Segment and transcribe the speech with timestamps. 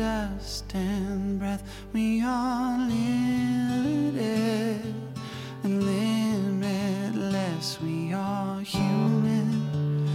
[0.00, 1.62] dust and breath.
[1.92, 4.82] We are limited
[5.62, 7.78] and limitless.
[7.82, 10.08] We are human.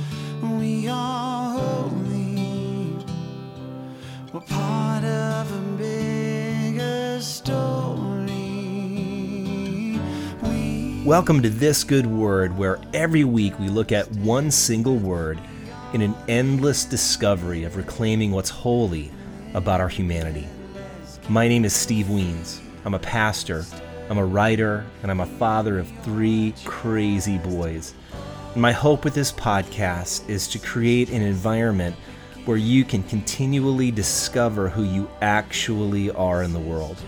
[0.59, 2.97] We are holy.
[4.33, 7.59] We're part of a bigger story.
[10.41, 15.39] We Welcome to This Good Word, where every week we look at one single word
[15.93, 19.11] in an endless discovery of reclaiming what's holy
[19.55, 20.47] about our humanity.
[21.29, 22.61] My name is Steve Wiens.
[22.83, 23.65] I'm a pastor,
[24.09, 27.95] I'm a writer, and I'm a father of three crazy boys.
[28.55, 31.95] My hope with this podcast is to create an environment
[32.43, 37.01] where you can continually discover who you actually are in the world.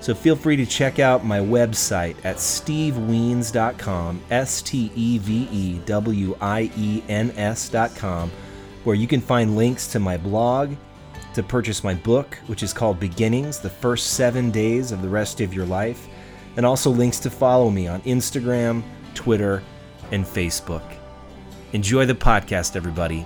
[0.00, 5.78] So feel free to check out my website at stevewiens.com, S T E V E
[5.86, 8.30] W I E N S.com,
[8.82, 10.74] where you can find links to my blog,
[11.34, 15.40] to purchase my book, which is called Beginnings The First Seven Days of the Rest
[15.40, 16.08] of Your Life,
[16.56, 18.82] and also links to follow me on Instagram,
[19.14, 19.62] Twitter,
[20.10, 20.82] and Facebook.
[21.72, 23.24] Enjoy the podcast, everybody.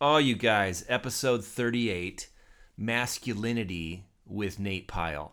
[0.00, 2.28] Oh, you guys, episode 38
[2.76, 5.32] Masculinity with Nate Pyle.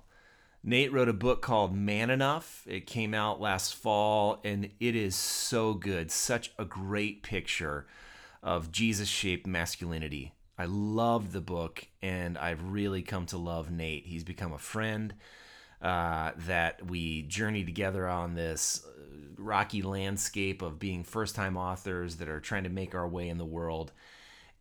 [0.63, 2.65] Nate wrote a book called Man Enough.
[2.67, 6.09] It came out last fall and it is so good.
[6.09, 7.85] Such a great picture
[8.41, 10.33] of Jesus shaped masculinity.
[10.57, 14.07] I love the book and I've really come to love Nate.
[14.07, 15.13] He's become a friend
[15.79, 19.01] uh, that we journey together on this uh,
[19.37, 23.37] rocky landscape of being first time authors that are trying to make our way in
[23.37, 23.91] the world.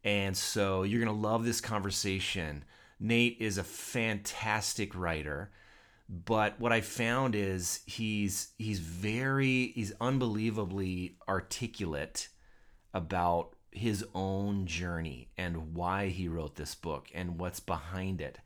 [0.04, 2.64] And so you're going to love this conversation.
[3.00, 5.50] Nate is a fantastic writer,
[6.08, 12.28] but what I found is he's he's very he's unbelievably articulate
[12.92, 18.38] about his own journey and why he wrote this book and what's behind it.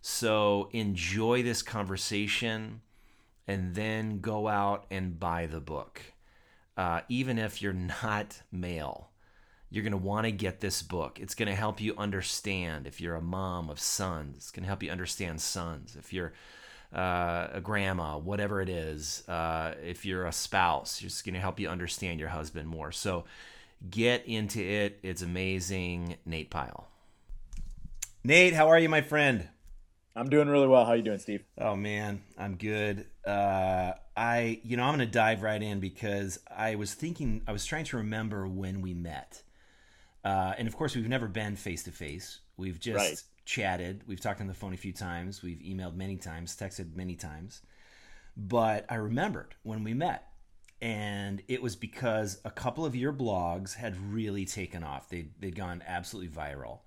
[0.00, 2.82] So enjoy this conversation
[3.46, 6.02] and then go out and buy the book.
[6.76, 9.07] Uh, even if you're not male,
[9.70, 11.18] you're going to want to get this book.
[11.20, 14.36] It's going to help you understand if you're a mom of sons.
[14.36, 15.96] It's going to help you understand sons.
[15.98, 16.32] If you're
[16.94, 21.60] uh, a grandma, whatever it is, uh, if you're a spouse, it's going to help
[21.60, 22.92] you understand your husband more.
[22.92, 23.24] So
[23.90, 24.98] get into it.
[25.02, 26.16] It's amazing.
[26.24, 26.88] Nate Pyle.
[28.24, 29.48] Nate, how are you, my friend?
[30.16, 30.84] I'm doing really well.
[30.84, 31.44] How you doing, Steve?
[31.58, 33.06] Oh man, I'm good.
[33.24, 37.52] Uh, I, you know, I'm going to dive right in because I was thinking, I
[37.52, 39.42] was trying to remember when we met,
[40.24, 42.40] uh, and of course, we've never been face to face.
[42.56, 43.22] We've just Right.
[43.44, 44.02] chatted.
[44.06, 45.42] We've talked on the phone a few times.
[45.42, 47.62] We've emailed many times, texted many times.
[48.36, 50.28] But I remembered when we met,
[50.80, 55.08] and it was because a couple of your blogs had really taken off.
[55.08, 56.80] They they'd gone absolutely viral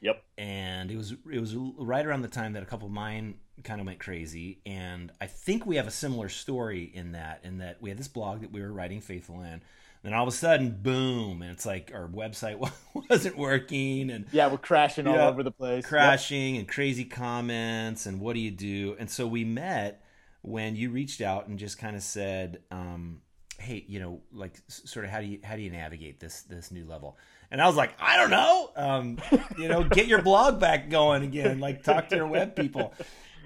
[0.00, 0.22] Yep.
[0.38, 3.80] and it was it was right around the time that a couple of mine kind
[3.80, 7.80] of went crazy and i think we have a similar story in that in that
[7.80, 9.62] we had this blog that we were writing faithful in
[10.04, 12.58] then all of a sudden boom and it's like our website
[13.10, 15.84] wasn't working and Yeah, we're crashing all over the place.
[15.86, 18.94] crashing and crazy comments and what do you do?
[18.98, 20.02] And so we met
[20.42, 23.22] when you reached out and just kind of said um,
[23.58, 26.70] hey you know like sort of how do you how do you navigate this this
[26.70, 27.16] new level?
[27.50, 28.70] And i was like i don't know.
[28.76, 29.18] Um,
[29.58, 32.92] you know get your blog back going again like talk to your web people.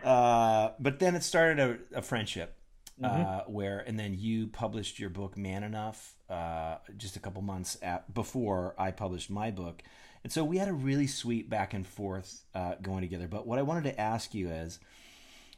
[0.02, 1.58] Uh, but then it started
[1.92, 2.56] a, a friendship
[3.02, 7.78] uh, where and then you published your book man enough uh, just a couple months
[7.82, 9.82] at, before i published my book.
[10.24, 13.28] And so we had a really sweet back and forth uh, going together.
[13.28, 14.78] But what i wanted to ask you is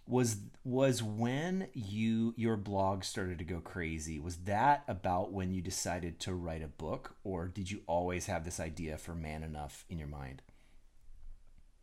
[0.06, 5.62] was was when you your blog started to go crazy was that about when you
[5.62, 9.84] decided to write a book or did you always have this idea for man enough
[9.88, 10.42] in your mind?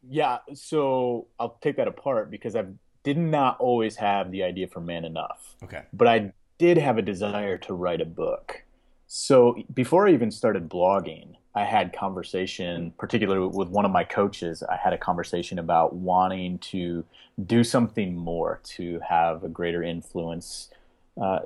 [0.07, 0.39] Yeah.
[0.53, 2.65] So I'll take that apart because I
[3.07, 7.01] did not always have the idea for Man Enough, okay but I did have a
[7.01, 8.63] desire to write a book.
[9.07, 14.61] So before I even started blogging, I had conversation, particularly with one of my coaches.
[14.61, 17.05] I had a conversation about wanting to
[17.45, 20.69] do something more to have a greater influence
[21.21, 21.39] uh,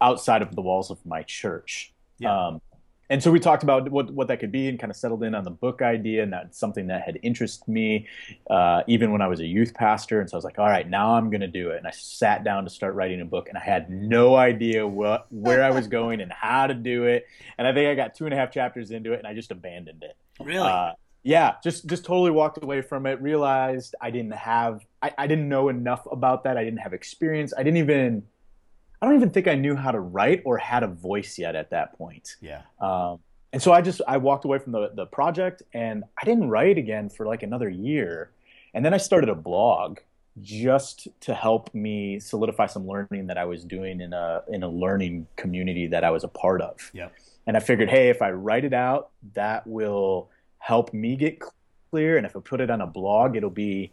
[0.00, 1.92] outside of the walls of my church.
[2.18, 2.46] Yeah.
[2.46, 2.62] Um,
[3.10, 5.34] and so we talked about what what that could be and kind of settled in
[5.34, 8.06] on the book idea and that's something that had interested me
[8.48, 10.88] uh, even when i was a youth pastor and so i was like all right
[10.88, 13.48] now i'm going to do it and i sat down to start writing a book
[13.48, 17.26] and i had no idea what where i was going and how to do it
[17.58, 19.50] and i think i got two and a half chapters into it and i just
[19.50, 20.92] abandoned it really uh,
[21.22, 23.20] Yeah, just just totally walked away from it.
[23.20, 26.56] Realized I didn't have, I, I didn't know enough about that.
[26.56, 27.52] I didn't have experience.
[27.56, 28.22] I didn't even,
[29.00, 31.70] I don't even think I knew how to write or had a voice yet at
[31.70, 32.36] that point.
[32.40, 32.62] Yeah.
[32.80, 33.20] Um,
[33.52, 36.78] and so I just I walked away from the the project, and I didn't write
[36.78, 38.30] again for like another year.
[38.74, 39.98] And then I started a blog
[40.40, 44.68] just to help me solidify some learning that I was doing in a in a
[44.68, 46.90] learning community that I was a part of.
[46.92, 47.12] Yep.
[47.46, 51.40] And I figured, hey, if I write it out, that will help me get
[51.90, 53.92] clear, and if I put it on a blog, it'll be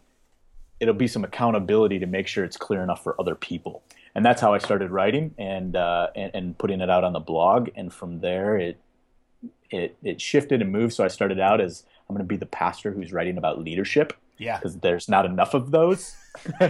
[0.80, 3.82] it'll be some accountability to make sure it's clear enough for other people.
[4.18, 7.20] And that's how I started writing and uh, and, and putting it out on the
[7.20, 7.68] blog.
[7.76, 8.80] And from there, it
[9.70, 10.94] it it shifted and moved.
[10.94, 14.12] So I started out as I'm going to be the pastor who's writing about leadership
[14.36, 14.56] Yeah.
[14.58, 16.16] because there's not enough of those.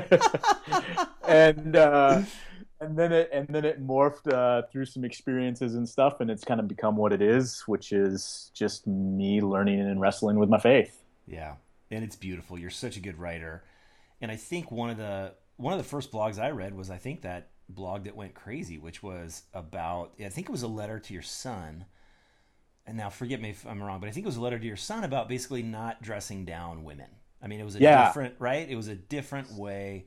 [1.26, 2.20] and uh,
[2.82, 6.44] and then it and then it morphed uh, through some experiences and stuff, and it's
[6.44, 10.58] kind of become what it is, which is just me learning and wrestling with my
[10.58, 11.02] faith.
[11.26, 11.54] Yeah,
[11.90, 12.58] and it's beautiful.
[12.58, 13.64] You're such a good writer,
[14.20, 16.96] and I think one of the one of the first blogs I read was I
[16.96, 20.98] think that blog that went crazy, which was about I think it was a letter
[20.98, 21.84] to your son.
[22.86, 24.66] And now forget me if I'm wrong, but I think it was a letter to
[24.66, 27.10] your son about basically not dressing down women.
[27.42, 28.06] I mean, it was a Yeah.
[28.06, 28.66] different, right?
[28.66, 30.06] It was a different way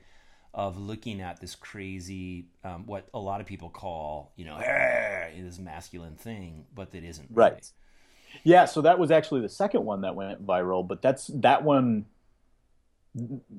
[0.54, 5.60] of looking at this crazy, um, what a lot of people call, you know, this
[5.60, 7.52] masculine thing, but that isn't Right.
[7.52, 7.62] really.
[8.44, 12.06] Yeah, so that was actually the second one that went viral, but that's that one.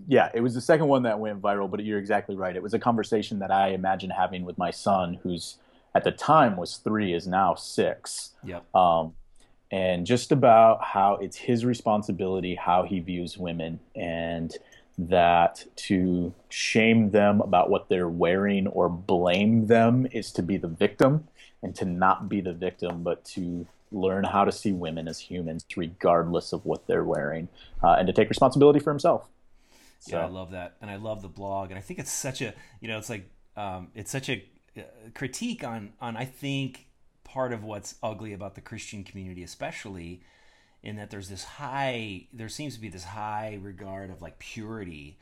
[0.07, 2.57] Yeah, it was the second one that went viral, but you're exactly right.
[2.57, 5.59] It was a conversation that I imagine having with my son, who's
[5.95, 8.33] at the time was three, is now six.
[8.45, 8.75] Yep.
[8.75, 9.13] um,
[9.73, 14.57] and just about how it's his responsibility how he views women and
[14.99, 20.69] that to shame them about what they're wearing or blame them is to be the
[20.69, 21.27] victim
[21.63, 25.65] and to not be the victim but to learn how to see women as humans
[25.77, 27.49] regardless of what they're wearing
[27.83, 29.29] uh, and to take responsibility for himself
[30.07, 32.55] Yeah, I love that, and I love the blog, and I think it's such a
[32.81, 34.45] you know it's like um, it's such a
[34.77, 34.83] uh,
[35.15, 36.87] critique on on I think
[37.25, 40.23] part of what's ugly about the Christian community, especially
[40.83, 45.19] in that there's this high there seems to be this high regard of like purity.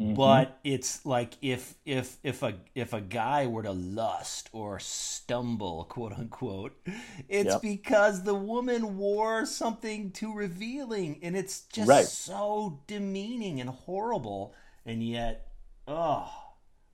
[0.00, 0.14] Mm-hmm.
[0.14, 5.84] But it's like if if if a if a guy were to lust or stumble,
[5.84, 6.72] quote unquote,
[7.28, 7.62] it's Yep.
[7.62, 12.04] because the woman wore something too revealing, and it's just Right.
[12.06, 14.52] so demeaning and horrible,
[14.84, 15.46] and yet,
[15.86, 16.28] oh,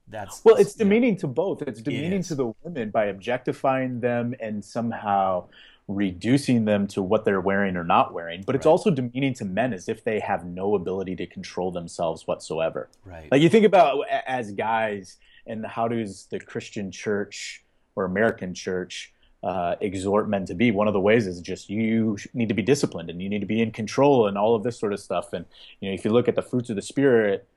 [0.07, 0.83] that's Well, it's yeah.
[0.83, 1.63] demeaning to both.
[1.63, 2.27] It's demeaning is.
[2.27, 5.47] to the women by objectifying them and somehow
[5.95, 8.43] reducing them to what they're wearing or not wearing.
[8.45, 8.71] But it's Right.
[8.71, 12.89] also demeaning to men as if they have no ability to control themselves whatsoever.
[13.05, 13.31] right.
[13.31, 15.17] Like you think about as guys,
[15.47, 17.63] and how does the Christian church
[17.95, 20.69] or American church uh, exhort men to be?
[20.71, 23.47] One of the ways is just you need to be disciplined and you need to
[23.47, 25.33] be in control and all of this sort of stuff.
[25.33, 25.45] And
[25.79, 27.47] you know, if you look at the fruits of the spirit,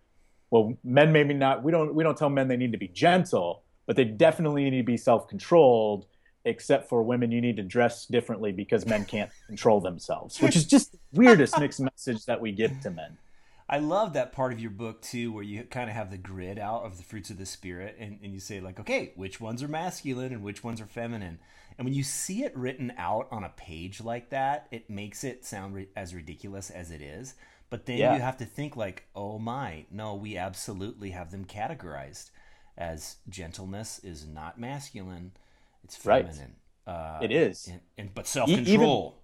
[0.51, 1.63] well, men maybe not.
[1.63, 4.79] We don't we don't tell men they need to be gentle, but they definitely need
[4.79, 6.07] to be self controlled.
[6.47, 10.67] Except for women, you need to dress differently because men can't control themselves, which is
[10.67, 13.17] just the weirdest mixed message that we give to men.
[13.67, 16.59] I love that part of your book too, where you kind of have the grid
[16.59, 19.63] out of the fruits of the spirit, and, and you say like, okay, which ones
[19.63, 21.39] are masculine and which ones are feminine.
[21.79, 25.47] And when you see it written out on a page like that, it makes it
[25.47, 27.35] sound ri- as ridiculous as it is.
[27.71, 28.15] But then Yeah.
[28.15, 32.31] you have to think like, oh my, no, we absolutely have them categorized
[32.77, 35.33] as gentleness is not masculine,
[35.85, 36.27] it's Right.
[36.27, 36.57] feminine.
[36.87, 37.69] Uh, It is.
[37.69, 39.17] and, and but self control.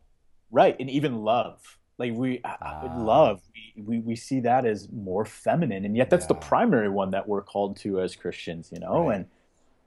[0.50, 1.78] Right, and even love.
[1.98, 6.24] Like we uh, love, we, we we see that as more feminine, and yet that's
[6.26, 9.08] the primary one that we're called to as Christians, you know.
[9.08, 9.16] Right.
[9.16, 9.26] And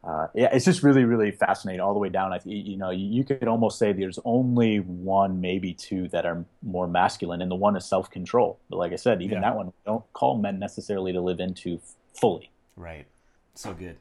[0.04, 2.32] uh, yeah, it's just really really fascinating all the way down.
[2.32, 6.88] I you know you, could almost say there's only one, maybe two that are more
[6.88, 8.60] masculine, and the one is self control.
[8.70, 9.50] But like I said, even Yeah.
[9.50, 11.80] that one we don't call men necessarily to live into
[12.14, 12.52] fully.
[12.76, 13.08] Right.
[13.56, 13.98] So good.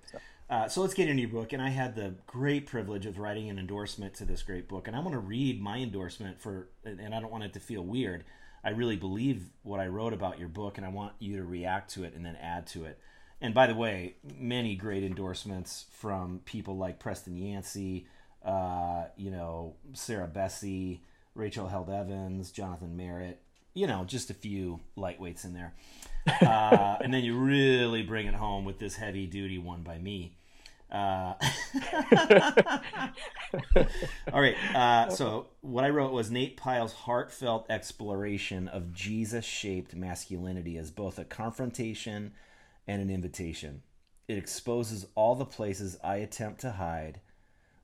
[0.53, 1.55] Uh, so let's get into your book.
[1.55, 4.87] And I had the great privilege of writing an endorsement to this great book.
[4.87, 7.81] And I want to read my endorsement for, and I don't want it to feel
[7.81, 8.25] weird.
[8.63, 11.95] I really believe what I wrote about your book, and I want you to react
[11.95, 12.99] to it and then add to it.
[13.41, 18.07] And by the way, many great endorsements from people like Preston Yancey,
[18.45, 21.01] uh, you know, Sarah Bessey,
[21.35, 23.41] Rachel Held Evans, Jonathan Merritt,
[23.73, 25.73] you know, just a few lightweights in there.
[26.41, 30.37] Uh, and then you really bring it home with this heavy duty one by me.
[30.93, 31.33] Uh,
[34.33, 34.55] all right.
[34.75, 41.19] Uh, so what I wrote was Nate Pyle's heartfelt exploration of Jesus-shaped masculinity as both
[41.19, 42.33] a confrontation
[42.87, 43.83] and an invitation.
[44.29, 47.21] It exposes all the places I attempt to hide,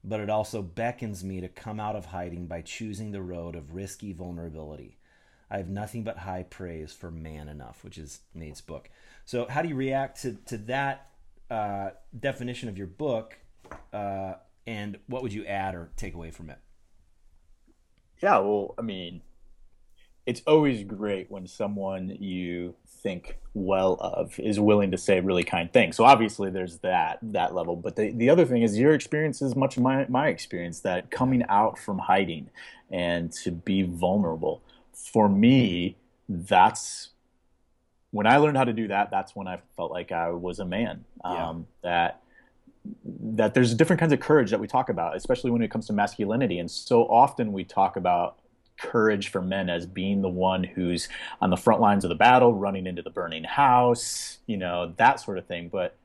[0.04, 3.74] but it also beckons me to come out of hiding by choosing the road of
[3.74, 4.98] risky vulnerability.
[5.50, 8.90] I have nothing but high praise for Man Enough, which is Nate's book.
[9.24, 11.08] So, how do you react to, to that
[11.50, 13.38] uh, definition of your book,
[13.92, 14.34] uh,
[14.66, 16.58] and what would you add or take away from it?
[18.22, 19.22] Yeah, well, I mean,
[20.26, 25.72] it's always great when someone you think well of is willing to say really kind
[25.72, 25.96] things.
[25.96, 29.56] So obviously there's that that level, but the the other thing is your experience is
[29.56, 32.50] much my my experience that coming out from hiding
[32.90, 34.62] and to be vulnerable.
[34.92, 35.96] For me,
[36.28, 37.10] that's
[38.10, 40.64] when I learned how to do that, that's when I felt like I was a
[40.64, 41.04] man.
[41.24, 41.48] Yeah.
[41.48, 42.22] Um, that
[43.04, 45.92] that there's different kinds of courage that we talk about, especially when it comes to
[45.92, 46.58] masculinity.
[46.58, 48.38] And so often we talk about
[48.78, 51.08] courage for men as being the one who's
[51.40, 55.20] on the front lines of the battle, running into the burning house, you know, that
[55.20, 55.68] sort of thing.
[55.68, 55.96] But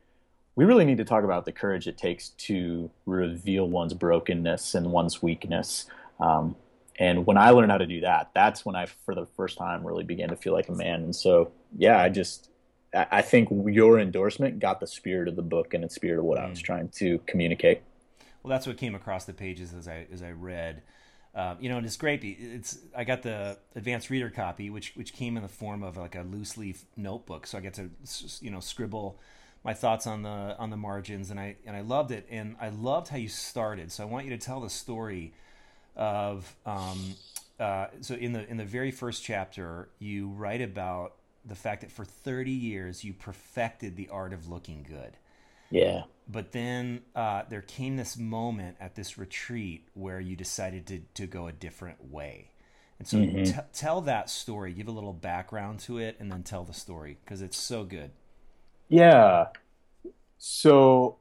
[0.56, 4.92] we really need to talk about the courage it takes to reveal one's brokenness and
[4.92, 5.86] one's weakness.
[6.20, 6.56] Um,
[6.98, 9.86] and when I learned how to do that, that's when I, for the first time,
[9.86, 11.04] really began to feel like a man.
[11.04, 12.50] And so, yeah, I just,
[12.94, 16.38] I think your endorsement got the spirit of the book and the spirit of what
[16.38, 17.82] I was trying to communicate.
[18.44, 20.84] Well, that's what came across the pages as I as I read.
[21.34, 22.24] Um, you know, and it's great.
[22.24, 26.16] It's I got the advanced reader copy, which which came in the form of like
[26.16, 27.90] a loose leaf notebook, so I get to
[28.42, 29.20] you know scribble
[29.64, 32.70] my thoughts on the on the margins, and I and I loved it, and I
[32.70, 33.92] loved how you started.
[33.92, 35.34] So I want you to tell the story
[35.96, 37.18] of um,
[37.60, 41.92] uh, so in the in the very first chapter, you write about the fact that
[41.92, 45.18] for 30 years you perfected the art of looking good
[45.70, 46.04] Yeah.
[46.28, 51.28] but then uh, there came this moment at this retreat where you decided to, to
[51.28, 52.52] go a different way
[53.00, 53.44] and so Mm-hmm.
[53.44, 57.18] t- tell that story give a little background to it and then tell the story
[57.24, 58.12] because it's so good
[58.90, 59.48] Yeah.
[60.38, 61.18] So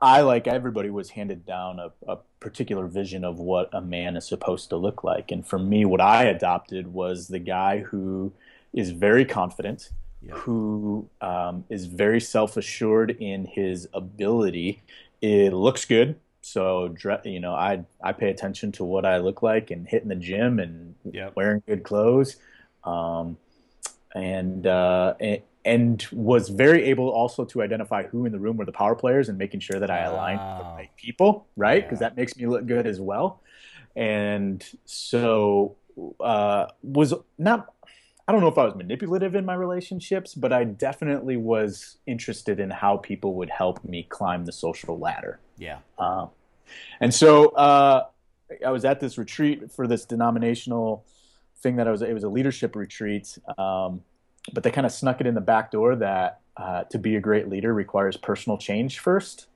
[0.00, 4.26] I, like everybody, was handed down a, a particular vision of what a man is
[4.26, 5.30] supposed to look like.
[5.30, 8.32] And for me, what I adopted was the guy who
[8.72, 9.90] is very confident,
[10.22, 10.34] Yeah.
[10.34, 14.82] who um, is very self assured in his ability.
[15.20, 16.16] It looks good.
[16.40, 16.94] So,
[17.24, 20.58] you know, I I pay attention to what I look like and hitting the gym
[20.58, 21.36] and Yep.
[21.36, 22.36] wearing good clothes.
[22.84, 23.36] Um,
[24.14, 28.64] and, uh, and and was very able also to identify who in the room were
[28.64, 31.82] the power players and making sure that I aligned with the right people, right?
[31.84, 32.08] Because Yeah.
[32.08, 33.40] that makes me look good as well.
[33.94, 35.76] And so
[36.20, 37.72] uh, was not.
[38.26, 42.60] I don't know if I was manipulative in my relationships, but I definitely was interested
[42.60, 45.40] in how people would help me climb the social ladder.
[45.58, 46.30] yeah Um,
[47.00, 48.06] and so uh,
[48.64, 51.04] I was at this retreat for this denominational
[51.62, 52.02] thing that I was.
[52.02, 54.02] It was a leadership retreat, um,
[54.52, 57.20] but they kind of snuck it in the back door that uh, to be a
[57.20, 59.46] great leader requires personal change first.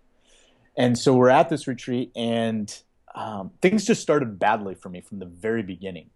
[0.76, 2.75] And so we're at this retreat, and
[3.14, 6.11] um, things just started badly for me from the very beginning.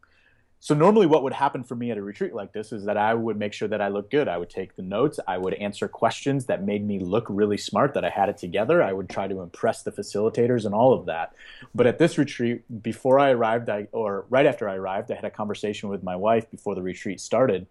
[0.63, 3.15] So normally, what would happen for me at a retreat like this is that I
[3.15, 4.29] would make sure that I look good.
[4.29, 5.19] I would take the notes.
[5.27, 7.95] I would answer questions that made me look really smart.
[7.95, 8.83] That I had it together.
[8.83, 11.33] I would try to impress the facilitators and all of that.
[11.75, 15.25] But at this retreat, before I arrived, I or right after I arrived, I had
[15.25, 17.67] a conversation with my wife before the retreat started,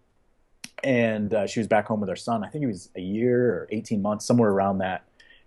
[0.84, 2.44] and uh, she was back home with her son.
[2.44, 5.04] I think he was a year or eighteen months, somewhere around that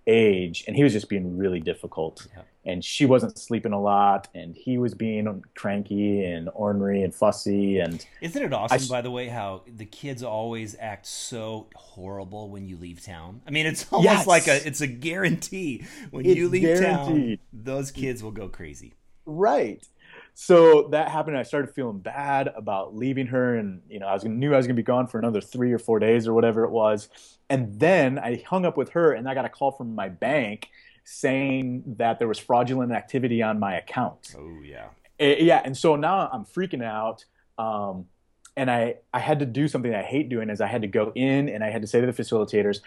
[0.07, 2.27] age, and he was just being really difficult.
[2.35, 2.43] Yeah.
[2.65, 7.79] And she wasn't sleeping a lot, and he was being cranky and ornery and fussy,
[7.79, 12.49] and isn't it awesome s- by the way how the kids always act so horrible
[12.49, 14.27] when you leave town i mean it's almost Yes.
[14.27, 18.93] like a it's a guarantee when It's you leave town those kids will go crazy
[19.25, 19.81] Right.
[20.33, 21.37] So that happened.
[21.37, 24.65] I started feeling bad about leaving her, and you know, I was knew I was
[24.67, 27.09] gonna be gone for another three or four days or whatever it was.
[27.49, 30.69] And then I hung up with her, and I got a call from my bank
[31.03, 34.33] saying that there was fraudulent activity on my account.
[34.37, 34.87] oh yeah
[35.19, 37.25] Eh, yeah, and so now I'm freaking out.
[37.57, 38.07] Um,
[38.55, 41.11] and I, I had to do something I hate doing is I had to go
[41.15, 42.81] in and I had to say to the facilitators,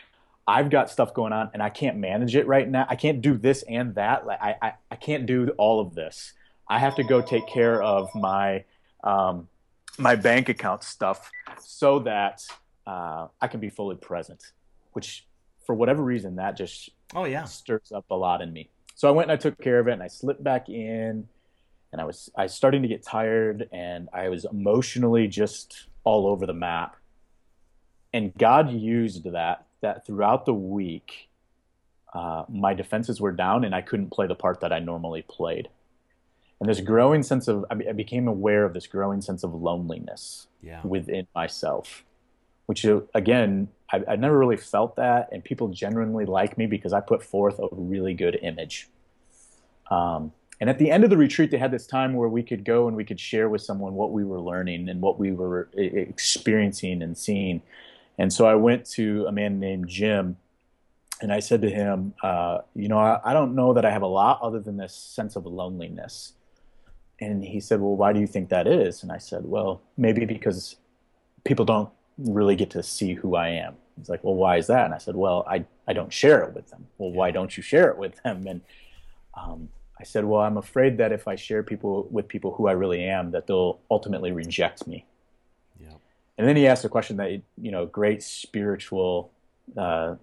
[0.47, 2.87] I've got stuff going on and I can't manage it right now.
[2.89, 4.27] I can't do this and that.
[4.27, 6.35] Like I, I, I can't do all of this.
[6.69, 8.65] I have to go take care of my
[9.05, 9.49] um,
[9.99, 11.31] my bank account stuff
[11.61, 12.45] so that
[12.87, 14.53] uh, I can be fully present.
[14.93, 15.27] Which,
[15.65, 18.69] for whatever reason, that just oh yeah stirs up a lot in me.
[18.95, 21.29] So I went and I took care of it and I slipped back in
[21.93, 26.27] and I was I was starting to get tired and I was emotionally just all
[26.27, 26.97] over the map.
[28.13, 31.29] And God used that that throughout the week
[32.15, 35.69] uh, my defenses were down and I couldn't play the part that I normally played.
[36.61, 40.47] And this growing sense of I I became aware of this growing sense of loneliness
[40.63, 42.05] yeah within myself,
[42.67, 46.93] which uh, again, I, I never really felt that, and people genuinely like me because
[46.93, 48.89] I put forth a really good image.
[49.91, 52.65] Um, and at the end of the retreat, they had this time where we could
[52.65, 55.69] go and we could share with someone what we were learning and what we were
[55.75, 57.61] experiencing and seeing.
[58.19, 60.39] And so I went to a man named Jim,
[61.21, 64.03] and I said to him, uh, "You know, I, I don't know that I have
[64.03, 66.33] a lot other than this sense of loneliness."
[67.21, 70.25] And he said, "Well, why do you think that is?" And I said, "Well, maybe
[70.25, 70.77] because
[71.45, 74.85] people don't really get to see who I am." He's like, "Well, why is that?"
[74.85, 77.63] And I said, "Well, I I don't share it with them." Well, why don't you
[77.63, 78.47] share it with them?
[78.47, 78.61] And
[79.35, 82.73] um, I said, well, I'm afraid that if I share people with people who I
[82.73, 85.07] really am, that they'll ultimately reject me.
[85.81, 85.95] Yeah.
[86.37, 89.31] And then he asked a question that you know great spiritual
[89.77, 90.17] uh,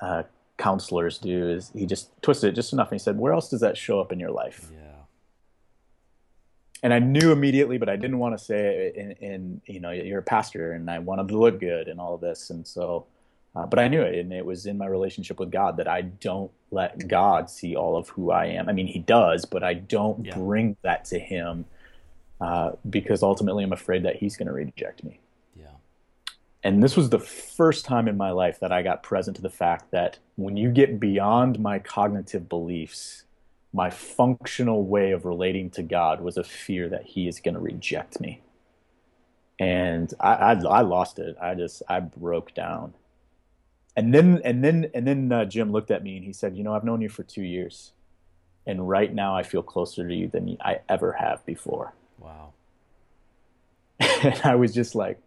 [0.00, 0.22] uh,
[0.56, 3.60] counselors do is he just twisted it just enough and he said, where else does
[3.60, 4.70] that show up in your life?
[4.72, 4.89] Yeah.
[6.82, 9.90] And I knew immediately, but I didn't want to say it in, in you know
[9.90, 13.06] you're a pastor and I wanted to look good and all of this, and so
[13.54, 16.02] uh, but I knew it, and it was in my relationship with God that I
[16.02, 18.68] don't let God see all of who I am.
[18.68, 20.36] I mean, He does, but I don't yeah.
[20.36, 21.64] bring that to Him
[22.40, 25.18] uh, because ultimately I'm afraid that He's going to reject me.
[25.56, 25.66] Yeah.
[26.62, 29.50] And this was the first time in my life that I got present to the
[29.50, 33.24] fact that when you get beyond my cognitive beliefs,
[33.72, 37.60] my functional way of relating to God was a fear that He is going to
[37.60, 38.42] reject me.
[39.58, 41.36] And I, I, I lost it.
[41.40, 42.94] I just I broke down
[43.96, 46.64] and then and then and then uh, Jim looked at me and he said, "You
[46.64, 47.92] know, I've known you for two years,
[48.66, 52.52] and right now I feel closer to you than I ever have before." Wow.
[54.00, 55.20] and I was just like,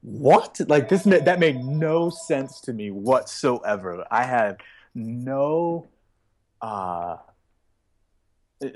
[0.00, 0.60] "What?
[0.68, 1.02] Like this?
[1.04, 4.04] That made no sense to me whatsoever.
[4.10, 4.60] I had
[4.94, 5.86] no."
[6.60, 7.16] Uh,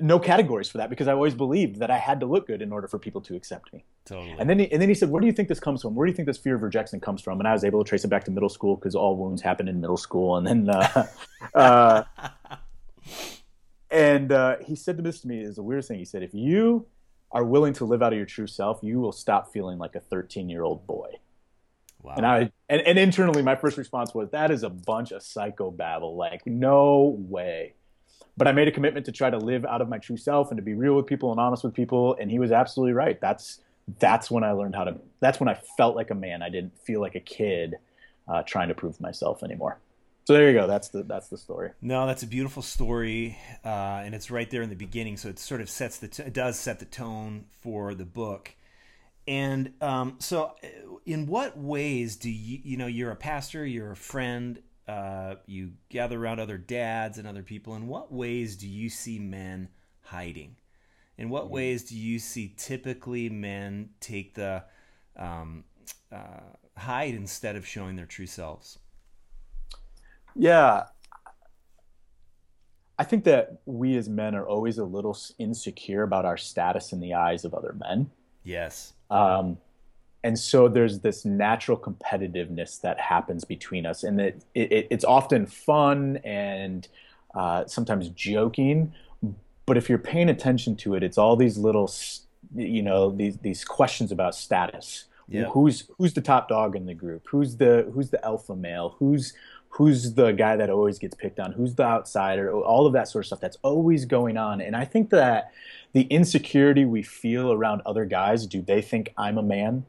[0.01, 2.73] no categories for that because I always believed that I had to look good in
[2.73, 3.85] order for people to accept me.
[4.05, 4.37] Totally.
[4.39, 5.95] And then he, and then he said, "Where do you think this comes from?
[5.95, 7.89] Where do you think this fear of rejection comes from?" And I was able to
[7.89, 10.37] trace it back to middle school because all wounds happen in middle school.
[10.37, 11.07] And then, uh,
[11.55, 12.05] uh,
[13.91, 15.99] and uh, he said this to me is the weirdest thing.
[15.99, 16.87] He said, "If you
[17.33, 20.01] are willing to live out of your true self, you will stop feeling like a
[20.01, 21.11] 13 year old boy."
[22.03, 22.15] Wow.
[22.17, 25.71] And I and, and internally, my first response was, "That is a bunch of psycho
[25.71, 26.17] babble.
[26.17, 27.75] Like, no way."
[28.37, 30.59] But I made a commitment to try to live out of my true self and
[30.59, 32.17] to be real with people and honest with people.
[32.21, 33.21] And he was absolutely right.
[33.21, 33.61] That's
[33.99, 34.97] that's when I learned how to.
[35.21, 36.43] That's when I felt like a man.
[36.43, 37.77] I didn't feel like a kid
[38.29, 39.79] uh, trying to prove myself anymore.
[40.27, 40.67] So there you go.
[40.67, 41.71] That's the that's the story.
[41.81, 45.17] No, that's a beautiful story, uh, and it's right there in the beginning.
[45.17, 48.55] So it sort of sets the t- it does set the tone for the book.
[49.29, 50.69] And um, so, uh,
[51.05, 55.73] in what ways do you you know you're a pastor, you're a friend, uh, you
[55.89, 57.75] gather around other dads and other people.
[57.75, 59.69] In what ways do you see men
[60.03, 60.57] hiding?
[61.19, 64.65] In what ways do you see typically men take the
[65.17, 65.65] um,
[66.13, 66.41] uh,
[66.77, 68.79] hide instead of showing their true selves?
[70.35, 70.85] Yeah,
[72.99, 77.01] I think that we as men are always a little insecure about our status in
[77.01, 78.11] the eyes of other men.
[78.43, 78.95] Yes.
[79.11, 79.59] Um,
[80.25, 84.03] and so there's this natural competitiveness that happens between us.
[84.03, 86.87] And it, it it's often fun and
[87.35, 88.93] uh, sometimes joking.
[89.67, 91.91] But if you're paying attention to it it's all these little
[92.55, 95.05] you know these these questions about status.
[95.29, 95.47] Yeah.
[95.47, 97.27] who's who's the top dog in the group?
[97.29, 98.97] Who's the who's the alpha male?
[98.99, 99.33] Who's
[99.71, 101.53] who's the guy that always gets picked on?
[101.53, 102.53] Who's the outsider?
[102.53, 104.61] All of that sort of stuff that's always going on.
[104.61, 105.53] And i think that
[105.93, 109.85] the insecurity we feel around other guys do they think i'm a man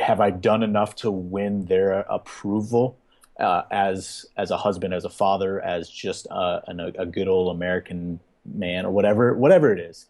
[0.00, 2.98] have I done enough to win their approval
[3.38, 6.62] uh, as as a husband, as a father, as just a,
[6.98, 10.06] a good old American man, or whatever whatever it is?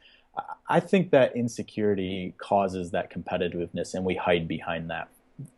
[0.69, 5.09] I think that insecurity causes that competitiveness, and we hide behind that.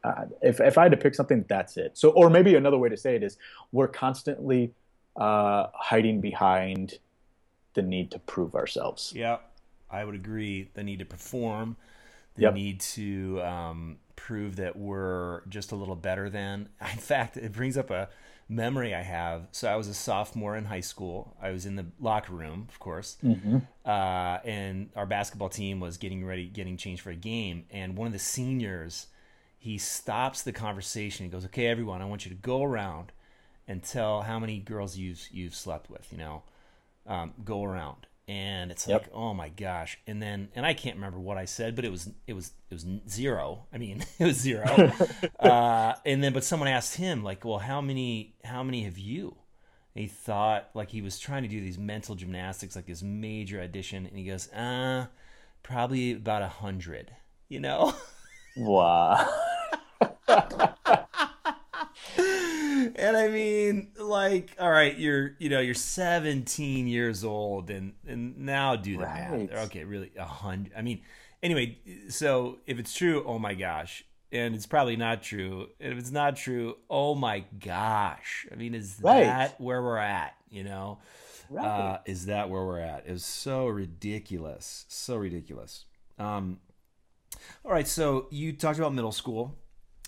[0.02, 1.96] Uh, if if I had to pick something, that's it.
[1.96, 3.38] So, or maybe another way to say it is,
[3.72, 4.72] we're constantly
[5.16, 6.98] uh, hiding behind
[7.74, 9.12] the need to prove ourselves.
[9.14, 9.38] Yeah,
[9.90, 10.70] I would agree.
[10.74, 11.76] The need to perform
[12.36, 12.54] the yep.
[12.54, 16.68] need to um, prove that we're just a little better than.
[16.92, 18.08] In fact, it brings up a
[18.48, 19.48] memory I have.
[19.52, 21.36] So I was a sophomore in high school.
[21.40, 23.58] I was in the locker room, of course, mm-hmm.
[23.84, 27.64] uh, and our basketball team was getting ready, getting changed for a game.
[27.70, 29.06] And one of the seniors,
[29.58, 31.24] he stops the conversation.
[31.24, 33.12] He goes, "Okay, everyone, I want you to go around
[33.66, 36.06] and tell how many girls you've you've slept with.
[36.12, 36.42] You know,
[37.06, 39.02] um, go around." And it's yep.
[39.02, 39.98] like oh my gosh.
[40.06, 42.74] And then and i can't remember what i said but it was it was it
[42.74, 43.66] was zero.
[43.72, 44.92] I mean it was zero.
[45.38, 49.36] Uh, and then but someone asked him like well how many how many have you?
[49.94, 53.60] And he thought like he was trying to do these mental gymnastics like this major
[53.60, 55.06] addition and he goes uh
[55.62, 57.12] probably about a hundred
[57.48, 57.94] you know?
[58.56, 59.28] Wow
[62.96, 68.38] and I mean, like, all right, you're you know you're 17 years old, and and
[68.38, 69.50] now do the Right.
[69.50, 69.66] math.
[69.66, 70.72] Okay, really a hundred.
[70.76, 71.02] I mean,
[71.42, 71.78] anyway,
[72.08, 75.68] so if it's true, oh my gosh, and it's probably not true.
[75.80, 78.46] And if it's not true, oh my gosh.
[78.50, 79.24] I mean, is Right.
[79.24, 80.34] that where we're at?
[80.50, 80.98] You know,
[81.50, 81.66] Right.
[81.66, 83.06] uh, is that where we're at?
[83.06, 85.84] It was so ridiculous, so ridiculous.
[86.18, 86.60] Um,
[87.64, 89.54] all right, so you talked about middle school.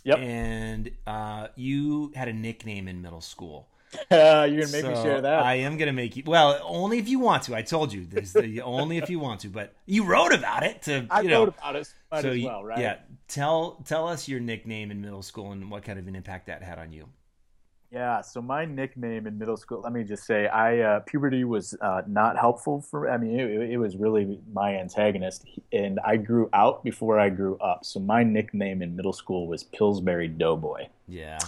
[0.08, 0.18] Yep.
[0.20, 3.68] And uh, you had a nickname in middle school.
[4.10, 5.42] Uh, you're gonna make me share that.
[5.42, 6.22] I am gonna make you.
[6.26, 7.54] Well, only if you want to.
[7.54, 8.06] I told you.
[8.06, 9.48] There's the only if you want to.
[9.48, 11.06] But you wrote about it to.
[11.10, 11.92] I you know, wrote about it
[12.22, 12.78] so you- well, right?
[12.78, 12.96] Yeah.
[13.28, 16.62] Tell tell us your nickname in middle school and what kind of an impact that
[16.62, 17.08] had on you.
[17.90, 21.74] Yeah, so my nickname in middle school, let me just say, I uh, puberty was
[21.80, 23.08] uh, not helpful for.
[23.10, 27.56] I mean, it, it was really my antagonist, and I grew out before I grew
[27.58, 27.86] up.
[27.86, 31.38] So my nickname in middle school was Pillsbury Doughboy, Yeah.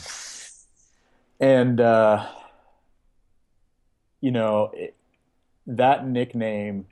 [1.41, 2.27] and uh,
[4.23, 4.97] you know it,
[5.67, 6.87] that nickname.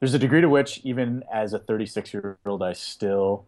[0.00, 3.46] There's a degree to which, even as a 36 year old, I still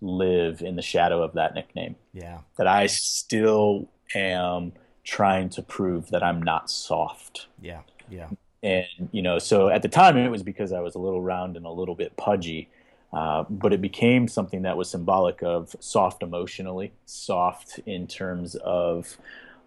[0.00, 2.38] live in the shadow of that nickname Yeah.
[2.56, 4.72] that I still am
[5.04, 7.46] trying to prove that I'm not soft.
[7.60, 7.80] Yeah.
[8.10, 8.28] Yeah.
[8.62, 11.56] And, you know, so at the time it was because I was a little round
[11.56, 12.68] and a little bit pudgy.
[13.12, 19.18] Uh, but it became something that was symbolic of soft emotionally, soft in terms of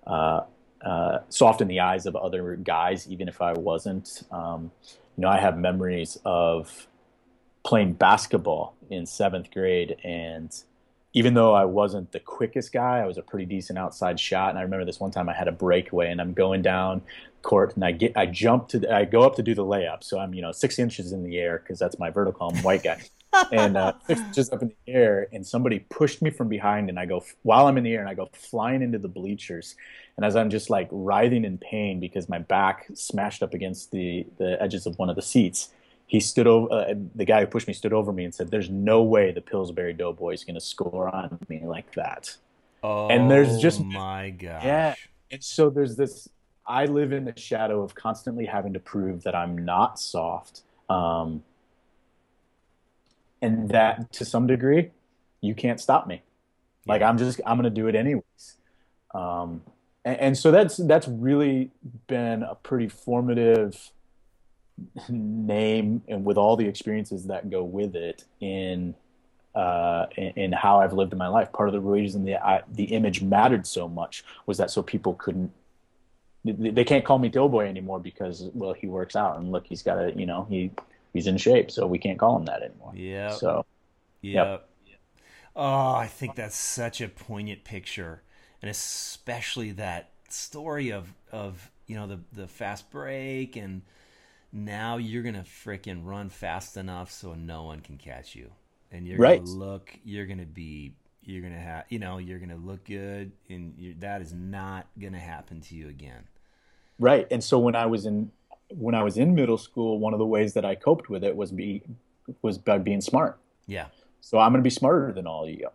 [0.08, 0.42] uh,
[0.84, 4.24] uh, soft in the eyes of other guys, even if I wasn't.
[4.32, 4.72] Um,
[5.16, 6.88] you know, I have memories of
[7.64, 10.56] playing basketball in seventh grade, and
[11.16, 14.50] even though I wasn't the quickest guy, I was a pretty decent outside shot.
[14.50, 17.02] And I remember this one time I had a breakaway, and I'm going down
[17.42, 20.04] court, and I get, I jump to, I go up to do the layup.
[20.04, 22.50] So I'm, you know, six inches in the air because that's my vertical.
[22.50, 23.02] I'm a white guy,
[23.54, 27.00] and uh, six inches up in the air, and somebody pushed me from behind, and
[27.00, 29.76] I go while I'm in the air, and I go flying into the bleachers.
[30.18, 34.26] And as I'm just like writhing in pain because my back smashed up against the
[34.38, 35.70] the edges of one of the seats,
[36.08, 36.72] he stood over.
[36.72, 39.42] Uh, the guy who pushed me stood over me and said, "There's no way the
[39.42, 42.38] Pillsbury Doughboy is going to score on me like that."
[42.84, 44.64] Oh, And there's just- my gosh.
[44.64, 44.96] Yeah.
[45.32, 46.30] And so there's this.
[46.68, 51.44] I live in the shadow of constantly having to prove that I'm not soft, um,
[53.42, 54.92] and that to some degree,
[55.42, 56.22] you can't stop me.
[56.88, 58.58] Like I'm just I'm going to do it anyways.
[59.14, 59.64] Um,
[60.04, 61.72] and, and so that's that's really
[62.08, 63.92] been a pretty formative
[65.10, 68.96] name, and with all the experiences that go with it in
[69.54, 71.52] uh, in, in how I've lived in my life.
[71.54, 75.14] Part of the reason the I, the image mattered so much was that so people
[75.14, 75.52] couldn't.
[76.44, 79.82] They they can't call me Doughboy anymore because well he works out and look he's
[79.82, 80.72] got a you know he
[81.14, 82.92] he's in shape so we can't call him that anymore.
[82.96, 83.32] Yeah.
[83.32, 83.66] So
[84.34, 84.70] Yep.
[85.56, 88.22] Oh, I think that's such a poignant picture,
[88.62, 93.84] and especially that story of of you know the the fast break, and
[94.56, 98.52] now you're gonna frickin' run fast enough so no one can catch you,
[98.92, 99.40] and you're Right.
[99.44, 103.96] gonna look, you're gonna be, you're gonna have, you know, you're gonna look good, and
[104.00, 106.24] that is not gonna happen to you again.
[106.98, 108.32] right, and so when I was in
[108.70, 111.36] when I was in middle school, one of the ways that I coped with it
[111.36, 111.84] was be
[112.42, 113.38] was by being smart.
[113.68, 113.88] Yeah.
[114.22, 115.70] So I'm going to be smarter than all of you,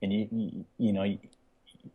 [0.00, 1.18] and you you, you know.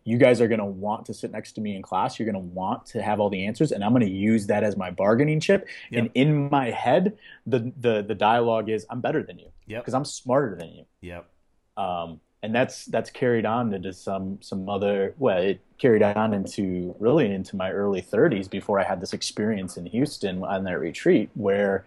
[0.03, 2.17] You guys are going to want to sit next to me in class.
[2.19, 4.63] You're going to want to have all the answers, and I'm going to use that
[4.63, 5.67] as my bargaining chip.
[5.91, 5.99] Yep.
[5.99, 9.81] And in my head, the the the dialogue is, "I'm better than you Yep.
[9.83, 11.29] because I'm smarter than you." Yep.
[11.77, 16.95] um, and that's that's carried on into some some other well it carried on into
[16.99, 21.29] really into my early 30s before i had this experience in houston on that retreat
[21.35, 21.85] where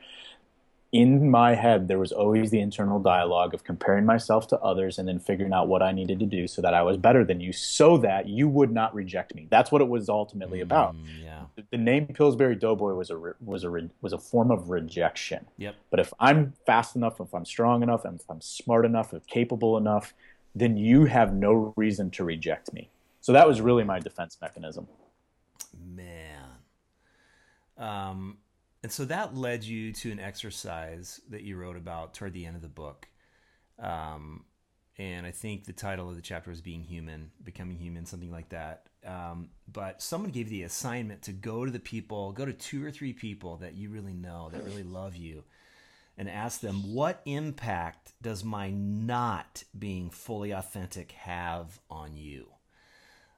[1.02, 5.08] in my head there was always the internal dialogue of comparing myself to others and
[5.08, 7.52] then figuring out what i needed to do so that i was better than you
[7.52, 11.42] so that you would not reject me that's what it was ultimately about Mm, yeah.
[11.56, 15.44] the- the name pillsbury doughboy was a was a re- was a form of rejection
[15.58, 15.74] Yep.
[15.90, 19.26] but if I'm fast enough, if I'm strong enough, and if I'm smart enough, if
[19.26, 20.14] capable enough,
[20.54, 22.88] then you have no reason to reject me.
[23.20, 24.86] So that was really my defense mechanism.
[25.84, 26.50] Man.
[27.76, 28.38] Um,
[28.84, 32.54] and so that led you to an exercise that you wrote about toward the end
[32.54, 33.08] of the book.
[33.78, 34.44] Um,
[34.98, 38.50] and I think the title of the chapter was Being Human, Becoming Human, something like
[38.50, 38.90] that.
[39.06, 42.84] Um, but someone gave you the assignment to go to the people, go to two
[42.84, 45.44] or three people that you really know, that really love you,
[46.18, 52.48] and ask them, what impact does my not being fully authentic have on you?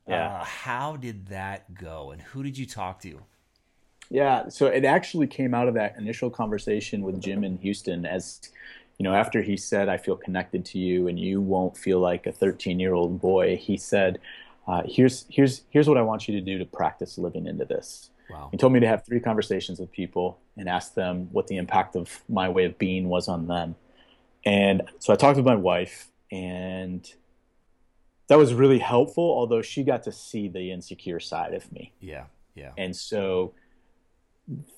[0.09, 0.41] Yeah.
[0.41, 3.21] Uh, how did that go, and who did you talk to?
[4.11, 8.41] Yeah, so it actually came out of that initial conversation with Jim in Houston as
[8.99, 12.27] you know, after he said, I feel connected to you and you won't feel like
[12.27, 14.19] a 13 year old boy, he said,
[14.67, 18.11] uh, here's here's here's what I want you to do to practice living into this.
[18.29, 18.49] Wow.
[18.51, 21.95] He told me to have three conversations with people and ask them what the impact
[21.95, 23.77] of my way of being was on them.
[24.45, 27.09] And so I talked with my wife, and
[28.27, 29.23] that was really helpful.
[29.23, 32.25] Although she got to see the insecure side of me, Yeah.
[32.57, 32.73] Yeah.
[32.77, 33.53] and so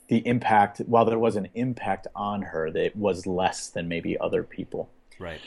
[0.08, 4.18] the impact, while there was an impact on her, that it was less than maybe
[4.18, 4.88] other people.
[5.18, 5.40] Right.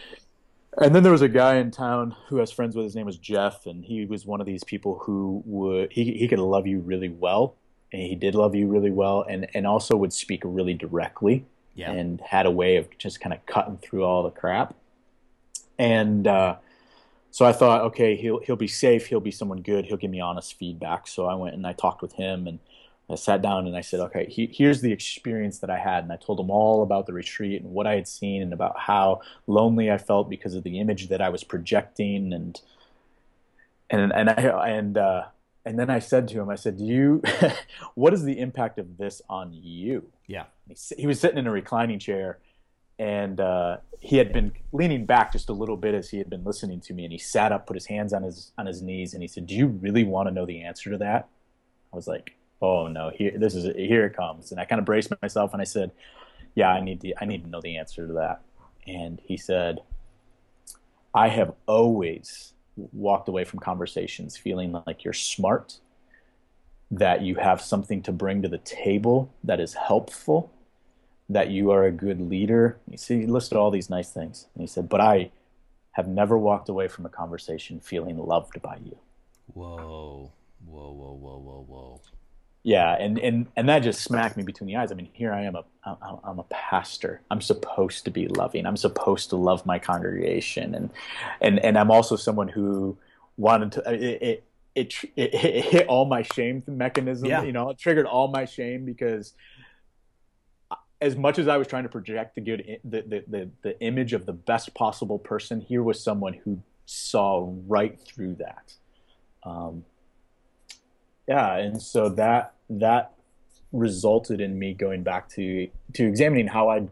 [0.77, 2.85] And then there was a guy in town who I was friends with.
[2.85, 6.27] His name was Jeff, and he was one of these people who would he he
[6.27, 7.55] could love you really well,
[7.91, 11.91] and he did love you really well, and and also would speak really directly, Yeah.
[11.91, 14.75] and had a way of just kind of cutting through all the crap.
[15.77, 16.57] And uh,
[17.31, 19.07] so I thought, okay, he'll he'll be safe.
[19.07, 19.85] He'll be someone good.
[19.85, 21.07] He'll give me honest feedback.
[21.07, 22.59] So I went and I talked with him, and
[23.11, 26.11] I sat down and I said, okay, he, here's the experience that I had, and
[26.11, 29.21] I told him all about the retreat and what I had seen, and about how
[29.47, 32.59] lonely I felt because of the image that I was projecting, and
[33.89, 35.23] and and I and uh,
[35.65, 37.21] and then I said to him, I said, do you,
[37.95, 40.07] what is the impact of this on you?
[40.27, 40.45] Yeah.
[40.67, 42.39] He, he was sitting in a reclining chair
[43.01, 46.43] and uh, he had been leaning back just a little bit as he had been
[46.43, 49.13] listening to me and he sat up put his hands on his on his knees
[49.13, 51.27] and he said do you really want to know the answer to that
[51.91, 54.85] i was like oh no here this is here it comes and i kind of
[54.85, 55.91] braced myself and i said
[56.55, 58.41] yeah i need to i need to know the answer to that
[58.87, 59.79] and he said
[61.13, 65.79] i have always walked away from conversations feeling like you're smart
[66.91, 70.51] that you have something to bring to the table that is helpful
[71.31, 72.77] that you are a good leader.
[72.89, 74.47] You see, he listed all these nice things.
[74.53, 75.31] And he said, But I
[75.93, 78.97] have never walked away from a conversation feeling loved by you.
[79.53, 80.31] Whoa.
[80.65, 80.91] Whoa.
[80.91, 81.13] Whoa.
[81.13, 81.37] Whoa.
[81.37, 81.65] Whoa.
[81.67, 82.01] Whoa.
[82.63, 84.91] Yeah, and, and, and that just smacked me between the eyes.
[84.91, 85.63] I mean, here I am, a,
[86.23, 87.21] I'm, a pastor.
[87.31, 88.67] I'm supposed to be loving.
[88.67, 90.75] I'm supposed to love my congregation.
[90.75, 90.91] And,
[91.41, 92.97] and, and I'm also someone who
[93.35, 94.43] wanted to, it, it,
[94.75, 97.29] it, it, it hit all my shame mechanism.
[97.29, 97.41] Yeah.
[97.41, 99.33] You know, it triggered all my shame because
[101.01, 104.13] as much as I was trying to project the good, the, the, the, the image
[104.13, 108.73] of the best possible person, here was someone who saw right through that.
[109.43, 109.83] Um,
[111.31, 113.13] yeah, and so that that
[113.71, 116.85] resulted in me going back to to examining how I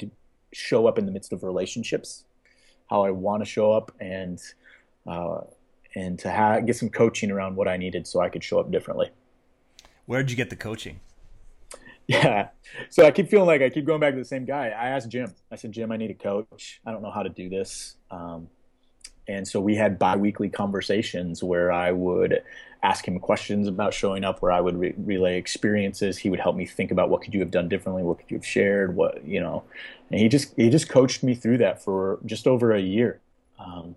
[0.54, 2.23] show up in the midst of relationships,
[2.89, 4.39] how I want to show up, and
[5.06, 5.41] uh,
[5.93, 8.71] and to ha- get some coaching around what I needed so I could show up
[8.71, 9.10] differently.
[10.06, 11.02] Where'd you get the coaching?
[12.10, 12.47] Yeah.
[12.89, 14.69] So I keep feeling like I keep going back to the same guy.
[14.69, 15.32] I asked Jim.
[15.52, 16.82] I said, Jim, I need a coach.
[16.84, 17.97] I don't know how to do this.
[18.10, 18.47] Um,
[19.29, 22.41] and so we had biweekly conversations where I would
[22.81, 26.17] ask him questions about showing up, where I would re- relay experiences.
[26.17, 28.37] He would help me think about what could you have done differently, what could you
[28.37, 29.63] have shared, what you know.
[30.09, 33.19] And he just he just coached me through that for just over a year,
[33.59, 33.95] um,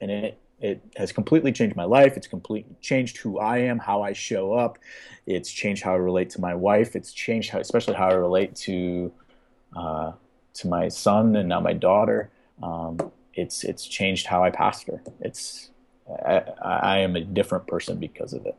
[0.00, 2.16] and it it has completely changed my life.
[2.16, 4.78] It's completely changed who I am, how I show up.
[5.26, 6.96] It's changed how I relate to my wife.
[6.96, 9.12] It's changed how, especially how I relate to
[9.76, 10.12] uh,
[10.54, 12.30] to my son and now my daughter.
[12.62, 15.02] Um, it's it's changed how I pastor.
[15.20, 15.70] It's
[16.26, 18.56] I, I am a different person because of it.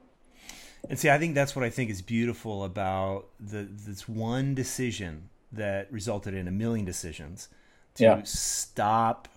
[0.90, 5.30] And see, I think that's what I think is beautiful about the this one decision
[5.52, 7.48] that resulted in a million decisions
[7.96, 8.22] to Yeah.
[8.24, 9.28] stop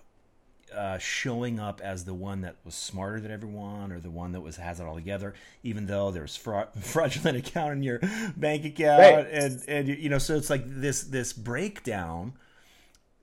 [0.75, 4.41] uh, showing up as the one that was smarter than everyone or the one that
[4.41, 7.99] was has it all together, even though there's fraud, fraudulent account in your
[8.35, 9.27] bank account, Right.
[9.31, 12.33] and and you know, so it's like this this breakdown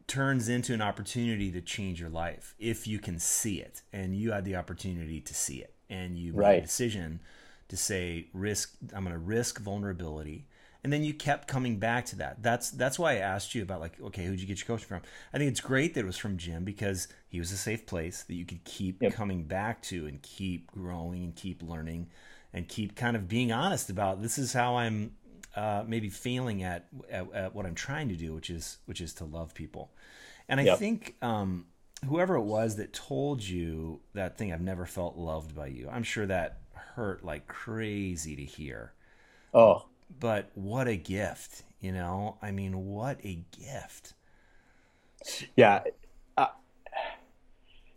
[0.06, 4.32] turns into an opportunity to change your life if you can see it, and you
[4.32, 7.20] had the opportunity to see it, and you made a decision
[7.68, 8.74] to say risk.
[8.94, 10.46] I'm going to risk vulnerability.
[10.82, 12.42] And then you kept coming back to that.
[12.42, 15.00] That's that's why I asked you about like, okay, who'd you get your coaching from?
[15.32, 18.22] I think it's great that it was from Jim because he was a safe place
[18.24, 19.14] that you could keep Yep.
[19.14, 22.08] coming back to and keep growing and keep learning
[22.52, 25.12] and keep kind of being honest about this is how I'm
[25.56, 29.14] uh, maybe failing at, at at what I'm trying to do, which is which is
[29.14, 29.90] to love people.
[30.48, 30.78] And I Yep.
[30.78, 31.66] think um,
[32.06, 35.88] whoever it was that told you that thing, I've never felt loved by you.
[35.90, 36.60] I'm sure that
[36.96, 38.92] hurt like crazy to hear
[39.54, 39.86] Oh,
[40.20, 44.14] but what a gift you know i mean what a gift
[45.56, 45.82] yeah.
[46.36, 46.48] Uh,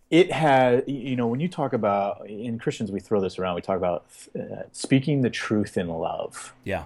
[0.10, 3.56] it has, you know, when you talk about in Christians, we throw this around.
[3.56, 4.06] We talk about
[4.40, 6.54] uh, speaking the truth in love.
[6.64, 6.86] yeah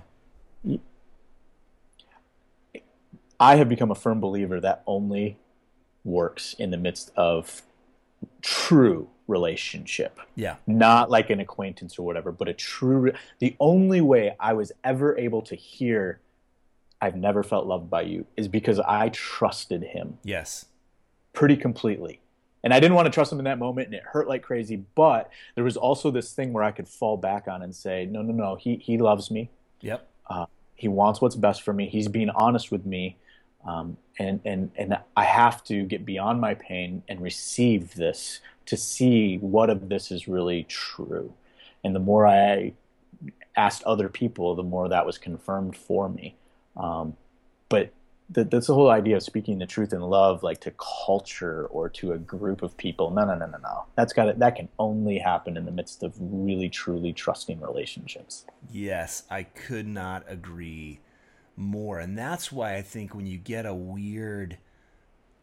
[3.41, 5.37] I have become a firm believer that only
[6.03, 7.63] works in the midst of
[8.41, 13.11] true relationship, yeah not like an acquaintance or whatever, but a true.
[13.39, 16.19] The only way I was ever able to hear,
[17.01, 20.65] "I've never felt loved by you," is because I trusted him yes
[21.33, 22.19] pretty completely.
[22.63, 24.83] and I didn't want to trust him in that moment, and it hurt like crazy.
[24.93, 28.21] But there was also this thing where I could fall back on and say, no,
[28.21, 29.49] no, no, he he loves me.
[29.81, 30.07] Yep.
[30.29, 31.89] Uh, he wants what's best for me.
[31.89, 33.17] He's being honest with me,
[33.65, 38.77] um, and and and I have to get beyond my pain and receive this to
[38.77, 41.33] see what of this is really true.
[41.83, 42.73] And the more I
[43.55, 46.35] asked other people, the more that was confirmed for me.
[46.77, 47.17] Um,
[47.69, 47.91] but
[48.29, 50.71] that's the whole idea of speaking the truth in love, like to
[51.05, 53.11] culture or to a group of people.
[53.11, 53.85] No, no, no, no, no.
[53.95, 54.39] That's got.
[54.39, 58.45] That can only happen in the midst of really, truly trusting relationships.
[58.71, 60.99] Yes, I could not agree
[61.61, 64.57] more, and that's why I think when you get a weird,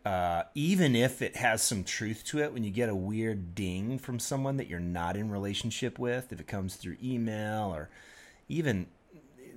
[0.04, 3.98] uh, even if it has some truth to it, when you get a weird ding
[3.98, 7.90] from someone that you're not in relationship with, if it comes through email or
[8.48, 8.86] even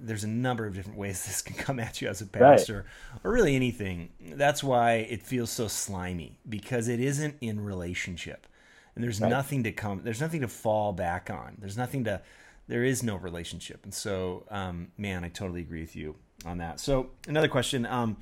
[0.02, 3.20] there's a number of different ways this can come at you as a pastor right.
[3.24, 4.10] or really anything.
[4.20, 8.48] That's why it feels so slimy because it isn't in relationship.
[8.96, 9.30] And there's right.
[9.30, 11.58] nothing to come there's nothing to fall back on.
[11.60, 12.22] There's nothing to
[12.68, 13.84] there is no relationship.
[13.84, 16.80] And so um, man, I totally agree with you on that.
[16.80, 18.18] So another question, um,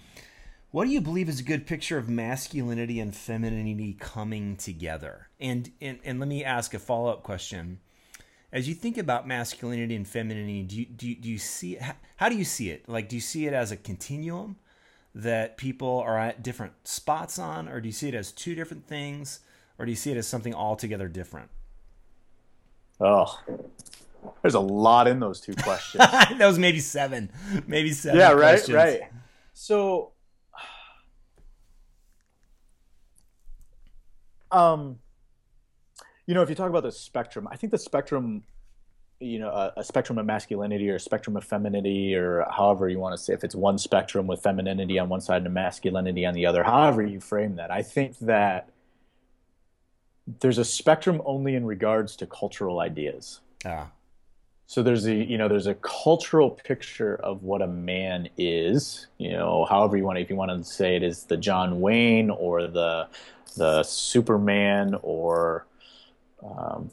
[0.72, 5.30] what do you believe is a good picture of masculinity and femininity coming together?
[5.40, 7.80] And and, and let me ask a follow-up question
[8.52, 11.84] as you think about masculinity and femininity, do you, do you, do you see it,
[12.16, 12.90] how do you see it?
[12.90, 14.58] Like, do you see it as a continuum
[15.14, 18.88] that people are at different spots on, or do you see it as two different
[18.88, 19.42] things,
[19.78, 21.50] or do you see it as something altogether different?
[23.00, 23.40] Oh,
[24.42, 26.00] there's a lot in those two questions.
[26.12, 27.32] that was maybe seven,
[27.68, 28.20] maybe seven.
[28.20, 28.76] Yeah, right, questions.
[28.76, 29.02] right.
[29.54, 30.12] So,
[34.52, 35.00] um,
[36.26, 38.44] you know, if you talk about the spectrum, I think the spectrum,
[39.20, 43.00] you know, a, a, spectrum of masculinity or a spectrum of femininity, or however you
[43.00, 46.34] want to say, if it's one spectrum with femininity on one side and masculinity on
[46.34, 48.70] the other, however you frame that, I think that
[50.40, 53.42] there's a spectrum only in regards to cultural ideas.
[53.66, 53.90] Ah.
[54.70, 59.08] So there's a you know there's a cultural picture of what a man is.
[59.18, 61.82] You know, however you want to, if you want to say it is the John
[61.82, 63.08] Wayne or the
[63.58, 65.66] the Superman or
[66.44, 66.92] um,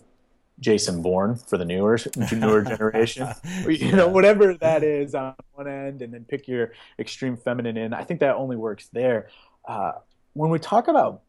[0.58, 1.98] Jason Bourne for the newer
[2.32, 3.28] newer generation,
[3.68, 7.92] you know, whatever that is on one end, and then pick your extreme feminine in.
[7.92, 9.28] I think that only works there.
[9.66, 9.92] Uh,
[10.32, 11.24] when we talk about,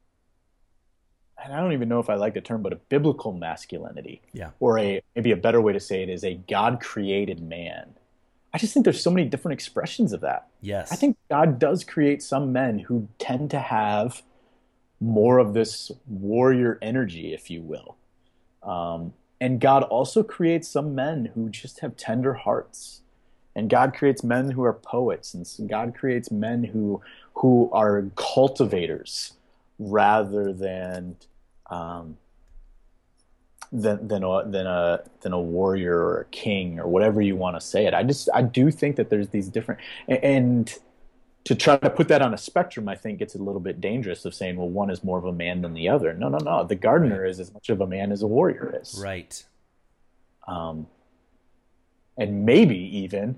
[1.44, 4.52] and I don't even know if I like the term, but a biblical masculinity, yeah,
[4.60, 7.94] or a maybe a better way to say it is a God created man.
[8.54, 10.48] I just think there's so many different expressions of that.
[10.62, 14.24] Yes, I think God does create some men who tend to have
[15.00, 17.98] more of this warrior energy, if you will
[18.68, 23.02] um, and God also creates some men who just have tender hearts.
[23.56, 27.02] And God creates men who are poets, and God creates men who
[27.34, 29.34] who are cultivators
[29.80, 31.16] rather than
[31.70, 32.18] um,
[33.72, 37.56] than than a than a than a warrior or a king or whatever you want
[37.56, 37.94] to say it.
[37.94, 40.74] I just I do think that there's these different and
[41.48, 44.26] to try to put that on a spectrum, I think it's a little bit dangerous
[44.26, 46.14] of saying, well, one is more of a man than the other.
[46.14, 46.66] No, no, no.
[46.66, 49.00] The gardener is as much of a man as a warrior is.
[49.02, 49.46] Right.
[50.46, 50.88] Um,
[52.18, 53.38] and maybe even,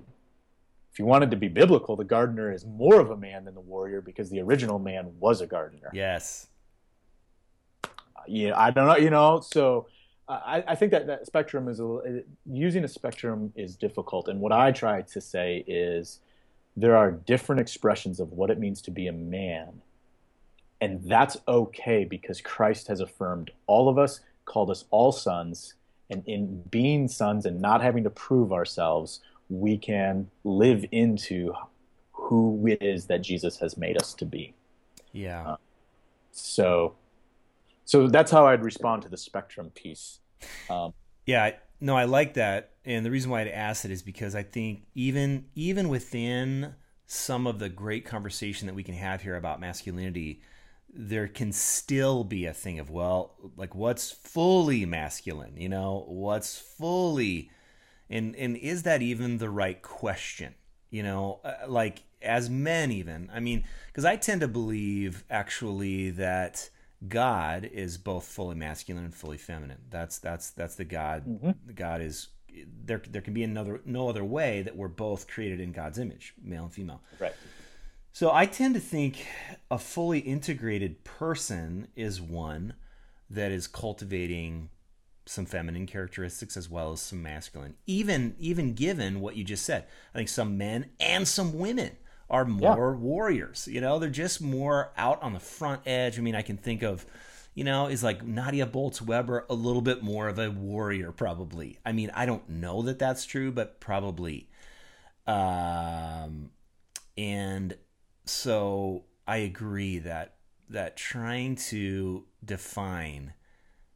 [0.92, 3.60] if you wanted to be biblical, the gardener is more of a man than the
[3.60, 5.90] warrior because the original man was a gardener.
[5.92, 6.48] Yes.
[7.84, 7.88] Uh,
[8.26, 8.96] yeah, I don't know.
[8.96, 9.86] You know, so
[10.28, 14.28] I, I think that that spectrum is a, using a spectrum is difficult.
[14.28, 16.20] And what I try to say is
[16.76, 19.82] there are different expressions of what it means to be a man.
[20.80, 25.74] And that's okay because Christ has affirmed all of us, called us all sons,
[26.08, 29.20] and in being sons and not having to prove ourselves,
[29.50, 31.52] we can live into
[32.12, 34.54] who it is that Jesus has made us to be.
[35.12, 35.42] Yeah.
[35.46, 35.56] Uh,
[36.32, 36.94] so,
[37.84, 40.20] so that's how I'd respond to the spectrum piece.
[40.70, 40.94] Um,
[41.26, 44.42] yeah, no, I like that, and the reason why I'd ask it is because I
[44.42, 46.74] think even even within
[47.06, 50.42] some of the great conversation that we can have here about masculinity,
[50.92, 56.58] there can still be a thing of well, like what's fully masculine, you know, what's
[56.58, 57.50] fully,
[58.10, 60.54] and and is that even the right question,
[60.90, 66.10] you know, uh, like as men even, I mean, because I tend to believe actually
[66.10, 66.68] that
[67.06, 69.78] God is both fully masculine and fully feminine.
[69.88, 71.26] That's that's that's the God.
[71.26, 71.72] Mm-hmm.
[71.74, 72.28] God is
[72.84, 73.00] there.
[73.08, 76.64] There can be another no other way that we're both created in God's image, male
[76.64, 77.00] and female.
[77.18, 77.34] Right.
[78.12, 79.24] So I tend to think
[79.70, 82.74] a fully integrated person is one
[83.30, 84.68] that is cultivating
[85.30, 87.76] some feminine characteristics as well as some masculine.
[87.86, 91.92] Even even given what you just said, I think some men and some women
[92.28, 92.98] are more yeah.
[92.98, 93.68] warriors.
[93.70, 96.18] You know, they're just more out on the front edge.
[96.18, 97.06] I mean, I can think of,
[97.54, 101.78] you know, is like Nadia Bolz Weber a little bit more of a warrior, probably.
[101.86, 104.48] I mean, I don't know that that's true, but probably.
[105.28, 106.50] Um,
[107.16, 107.76] and
[108.24, 110.34] so I agree that
[110.70, 113.34] that trying to define,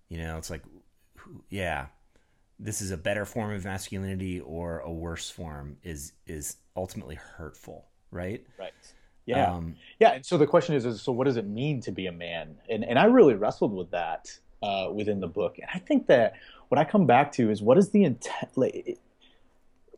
[0.09, 0.63] you know, it's like,
[1.51, 1.87] yeah,
[2.59, 7.87] this is a better form of masculinity or a worse form is is ultimately hurtful,
[8.11, 8.45] right?
[8.59, 8.73] Right.
[9.27, 9.53] Yeah.
[9.53, 10.13] Um, yeah.
[10.13, 12.57] And so the question is, is so what does it mean to be a man?
[12.69, 14.31] And and I really wrestled with that
[14.63, 15.59] uh, within the book.
[15.59, 16.35] And I think that
[16.69, 18.99] what I come back to is what is the intent like,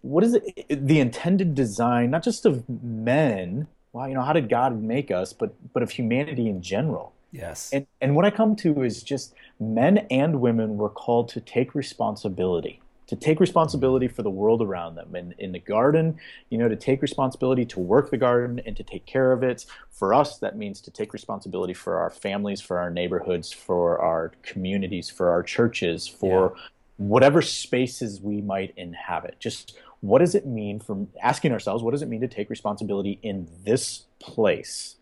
[0.02, 4.48] what is it, the intended design, not just of men, well, you know, how did
[4.48, 7.12] God make us, but but of humanity in general.
[7.36, 7.70] Yes.
[7.72, 11.74] And and what I come to is just men and women were called to take
[11.74, 15.14] responsibility, to take responsibility for the world around them.
[15.14, 16.18] And in the garden,
[16.50, 19.66] you know, to take responsibility to work the garden and to take care of it.
[19.90, 24.32] For us, that means to take responsibility for our families, for our neighborhoods, for our
[24.42, 26.54] communities, for our churches, for
[26.98, 29.36] whatever spaces we might inhabit.
[29.38, 33.18] Just what does it mean from asking ourselves, what does it mean to take responsibility
[33.22, 34.96] in this place?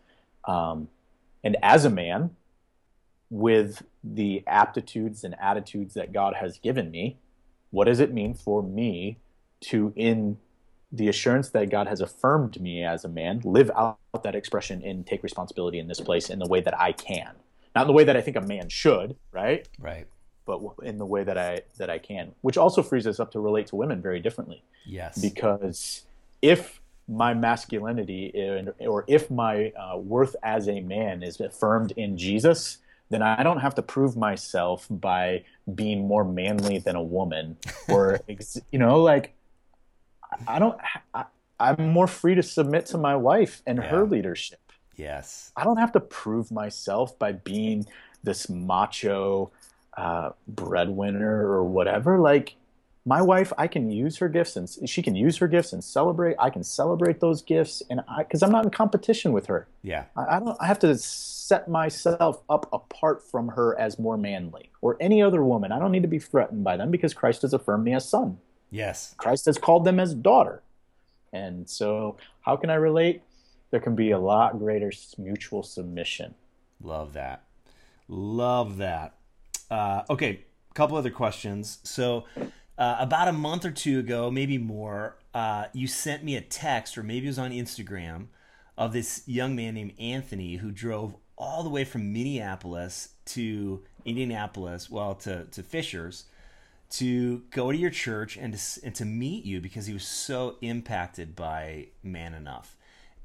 [0.45, 0.89] Um,
[1.45, 2.31] and as a man,
[3.29, 7.17] with the aptitudes and attitudes that God has given me,
[7.69, 9.17] what does it mean for me
[9.61, 10.37] to, in
[10.91, 15.05] the assurance that God has affirmed me as a man, live out that expression and
[15.05, 17.31] take responsibility in this place in the way that I can?
[17.75, 19.67] Not in the way that I think a man should, right?
[19.79, 20.07] right.
[20.45, 23.39] But in the way that I that I can, which also frees us up to
[23.39, 25.19] relate to women very differently Yes.
[25.19, 26.03] because
[26.41, 28.33] if my masculinity
[28.79, 32.79] or if my uh, worth as a man is affirmed in Jesus,
[33.09, 35.43] then I don't have to prove myself by
[35.73, 39.35] being more manly than a woman, or ex- you know, like
[40.47, 40.77] I don't.
[41.13, 41.25] I,
[41.59, 44.59] I'm more free to submit to my wife and her leadership.
[44.97, 45.53] yes.
[45.55, 47.85] I don't have to prove myself by being
[48.23, 49.51] this macho
[49.95, 52.19] uh, breadwinner or whatever.
[52.19, 52.55] Like
[53.05, 56.35] my wife, I can use her gifts and she can use her gifts and celebrate.
[56.39, 59.67] I can celebrate those gifts, and I because I'm not in competition with her.
[59.83, 60.05] Yeah.
[60.15, 60.57] I, I don't.
[60.59, 65.43] I have to set myself up apart from her as more manly or any other
[65.43, 65.71] woman.
[65.71, 68.39] I don't need to be threatened by them because Christ has affirmed me as son.
[68.71, 69.13] Yes.
[69.17, 70.63] Christ has called them as daughter.
[71.31, 73.21] And so, how can I relate?
[73.69, 76.33] There can be a lot greater mutual submission.
[76.81, 77.43] Love that.
[78.07, 79.13] Love that.
[79.69, 80.41] Uh, okay,
[80.71, 81.79] a couple other questions.
[81.83, 82.25] So,
[82.77, 86.97] uh, about a month or two ago, maybe more, uh, you sent me a text,
[86.97, 88.27] or maybe it was on Instagram,
[88.77, 94.89] of this young man named Anthony who drove all the way from Minneapolis to Indianapolis,
[94.89, 96.25] well, to, to Fishers,
[96.91, 100.57] to go to your church and to, and to meet you because he was so
[100.61, 102.75] impacted by Man Enough.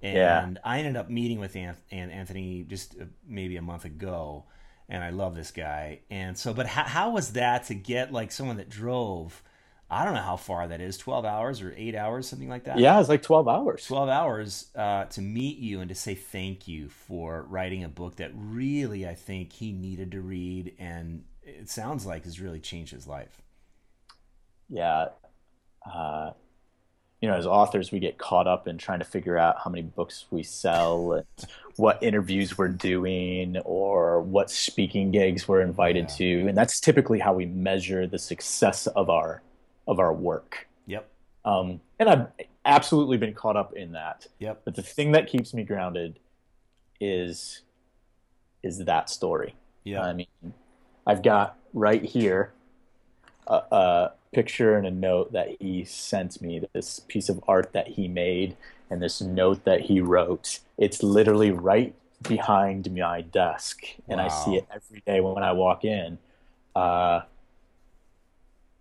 [0.02, 0.54] And Yeah.
[0.64, 4.44] I ended up meeting with Anth- Anthony just uh, maybe a month ago,
[4.90, 6.00] and I love this guy.
[6.10, 9.42] And so, but how, how was that to get like someone that drove?
[9.88, 12.78] I don't know how far that is, twelve hours or eight hours, something like that.
[12.78, 13.86] Yeah, it's like 12 hours.
[13.86, 18.16] 12 hours uh, to meet you and to say thank you for writing a book
[18.16, 22.92] that really I think he needed to read and it sounds like has really changed
[22.92, 23.42] his life.
[24.68, 25.06] Yeah.
[25.84, 26.32] Uh,
[27.20, 29.82] you know, as authors, we get caught up in trying to figure out how many
[29.82, 31.26] books we sell and
[31.80, 36.16] what interviews we're doing or what speaking gigs we're invited Yeah.
[36.16, 36.48] to.
[36.48, 39.42] And that's typically how we measure the success of our
[39.88, 40.68] of our work.
[40.86, 41.08] Yep.
[41.44, 42.26] Um, and I've
[42.64, 44.26] absolutely been caught up in that.
[44.38, 44.60] Yep.
[44.64, 46.18] But the thing that keeps me grounded
[47.00, 47.62] is
[48.62, 49.54] is that story.
[49.84, 50.26] yeah I mean,
[51.06, 52.52] I've got right here
[53.46, 56.62] a, a picture and a note that he sent me.
[56.74, 58.56] This piece of art that he made
[58.90, 60.60] and this note that he wrote.
[60.80, 65.84] It's literally right behind my desk, and I see it every day when I walk
[65.84, 66.18] in.
[66.74, 67.20] Uh,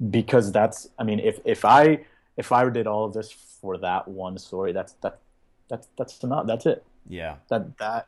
[0.09, 2.05] because that's, I mean, if if I
[2.37, 5.19] if I did all of this for that one story, that's that
[5.67, 7.35] that's that's not that's it yeah.
[7.49, 8.07] that that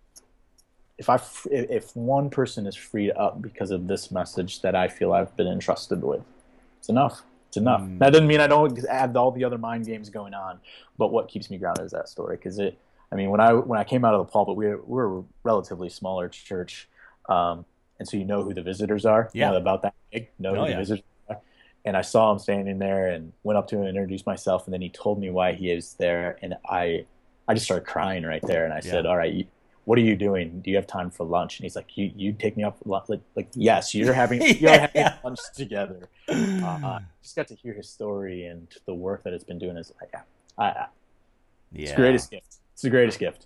[0.98, 1.20] if I
[1.50, 5.48] if one person is freed up because of this message that I feel I've been
[5.48, 6.22] entrusted with,
[6.80, 7.24] it's enough.
[7.50, 7.82] It's enough.
[7.82, 8.00] Mm.
[8.00, 10.60] That doesn't mean I don't have all the other mind games going on,
[10.98, 12.38] but what keeps me grounded is that story.
[12.38, 12.78] Because it,
[13.12, 15.20] I mean, when I when I came out of the pulpit, we were, we were
[15.20, 16.88] a relatively smaller church,
[17.28, 17.66] um,
[18.00, 19.30] and so you know who the visitors are.
[19.34, 19.52] Yeah.
[19.52, 20.30] know about that big.
[20.40, 21.40] Know Oh, who the visitors are.
[21.84, 24.74] And I saw him standing there, and went up to him and introduced myself, and
[24.74, 27.06] then he told me why he is there, and I
[27.48, 29.46] I just started crying right there, and I said, "All right, you,
[29.86, 30.62] what are you doing?
[30.62, 33.10] Do you have time for lunch?" And he's like, "You you take me up lunch?"
[33.10, 34.88] Like, like yes, you're having you're Yeah.
[34.94, 36.08] having lunch together.
[36.30, 39.76] Uh, just got to hear his story and the work that it's been doing.
[39.76, 40.86] Is like, I, I,
[41.74, 41.84] yeah.
[41.84, 42.58] it's greatest gift.
[42.82, 43.46] It's the greatest gift.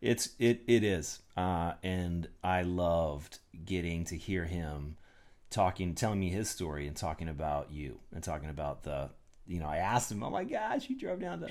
[0.00, 4.96] It's it it is, uh, and I loved getting to hear him
[5.50, 9.10] talking, telling me his story, and talking about you, and talking about the,
[9.46, 11.50] you know, I asked him, oh my gosh, you drove down to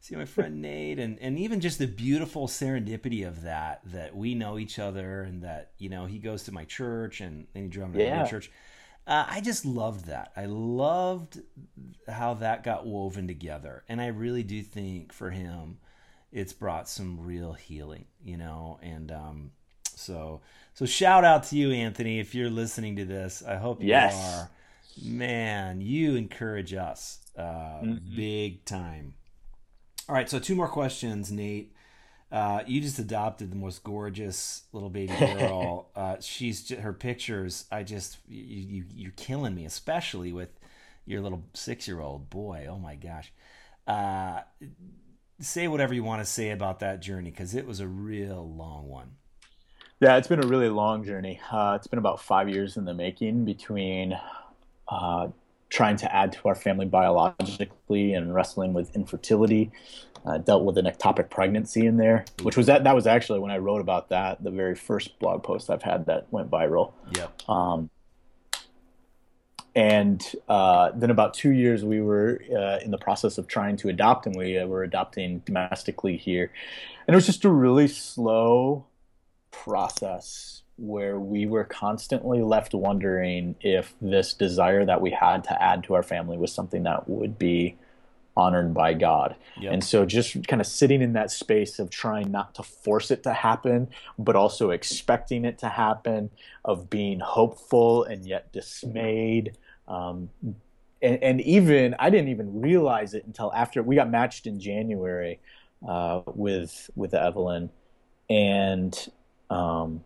[0.00, 4.34] see my friend Nate, and and even just the beautiful serendipity of that, that we
[4.34, 7.68] know each other, and that you know he goes to my church, and then he
[7.68, 8.22] drove to Yeah.
[8.22, 8.50] my church.
[9.06, 10.32] Uh, I just loved that.
[10.34, 11.42] I loved
[12.08, 15.76] how that got woven together, and I really do think for him,
[16.36, 18.78] it's brought some real healing, you know.
[18.82, 19.50] And um,
[19.94, 20.42] so,
[20.74, 23.42] so shout out to you, Anthony, if you're listening to this.
[23.46, 24.14] I hope you Yes.
[24.14, 24.50] are.
[25.02, 28.16] Man, you encourage us uh, Mhm.
[28.16, 29.14] big time.
[30.08, 31.72] All right, so two more questions, Nate.
[32.32, 35.88] Uh, you just adopted the most gorgeous little baby girl.
[35.96, 37.64] uh, she's ju- her pictures.
[37.70, 40.50] I just you, you you're killing me, especially with
[41.06, 42.66] your little six year old boy.
[42.68, 43.32] Oh my gosh.
[43.86, 44.40] Uh,
[45.40, 48.88] say whatever you want to say about that journey because it was a real long
[48.88, 49.12] one.
[50.00, 51.40] Yeah, it's been a really long journey.
[51.50, 54.18] Uh, it's been about five years in the making between
[54.88, 55.28] uh,
[55.70, 59.70] trying to add to our family biologically and wrestling with infertility.
[60.24, 62.82] Uh, dealt with an ectopic pregnancy in there, which was that.
[62.82, 66.06] That was actually when I wrote about that, the very first blog post I've had
[66.06, 66.94] that went viral.
[67.16, 67.28] Yeah.
[67.48, 67.90] Um,
[69.76, 73.90] and uh, then about two years, we were uh, in the process of trying to
[73.90, 76.50] adopt, and we uh, were adopting domestically here.
[77.06, 78.86] And it was just a really slow
[79.50, 85.84] process where we were constantly left wondering if this desire that we had to add
[85.84, 87.76] to our family was something that would be
[88.34, 89.36] honored by God.
[89.60, 89.72] Yep.
[89.72, 93.22] And so just kind of sitting in that space of trying not to force it
[93.24, 96.30] to happen, but also expecting it to happen,
[96.64, 99.56] of being hopeful and yet dismayed.
[99.88, 100.30] Um,
[101.02, 105.38] and, and even, I didn't even realize it until after we got matched in January
[105.86, 107.70] uh, with, with Evelyn.
[108.28, 109.08] And,
[109.50, 110.02] um,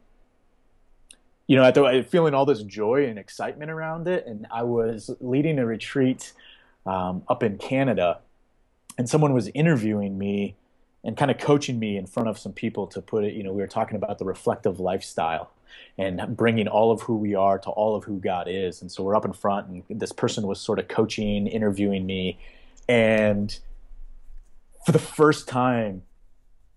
[1.46, 4.26] you know, the, feeling all this joy and excitement around it.
[4.26, 6.32] And I was leading a retreat
[6.86, 8.20] um, up in Canada,
[8.98, 10.56] and someone was interviewing me
[11.02, 13.34] and kind of coaching me in front of some people to put it.
[13.34, 15.50] You know, we were talking about the reflective lifestyle
[15.98, 18.82] and bringing all of who we are to all of who God is.
[18.82, 22.38] And so we're up in front, and this person was sort of coaching, interviewing me,
[22.88, 23.58] and
[24.84, 26.02] for the first time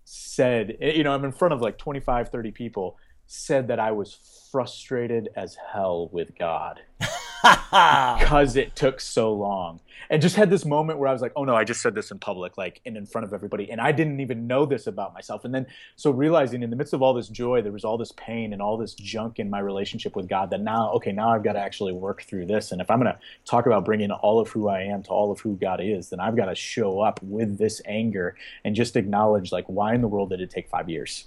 [0.04, 3.92] said, eh, you know, I'm in front of like 25, 30 people, said that I
[3.92, 4.18] was
[4.52, 6.80] frustrated as hell with God
[7.70, 9.80] because it took so long.
[10.10, 12.10] And just had this moment where i was like oh no i just said this
[12.10, 15.14] in public like and in front of everybody and i didn't even know this about
[15.14, 15.44] myself.
[15.44, 15.66] And then
[15.96, 18.60] so realizing in the midst of all this joy there was all this pain and
[18.60, 21.58] all this junk in my relationship with god that now okay now i've got to
[21.58, 22.70] actually work through this.
[22.72, 25.32] And if i'm going to talk about bringing all of who i am to all
[25.32, 28.96] of who god is then i've got to show up with this anger and just
[28.96, 31.26] acknowledge like why in the world did it take five years?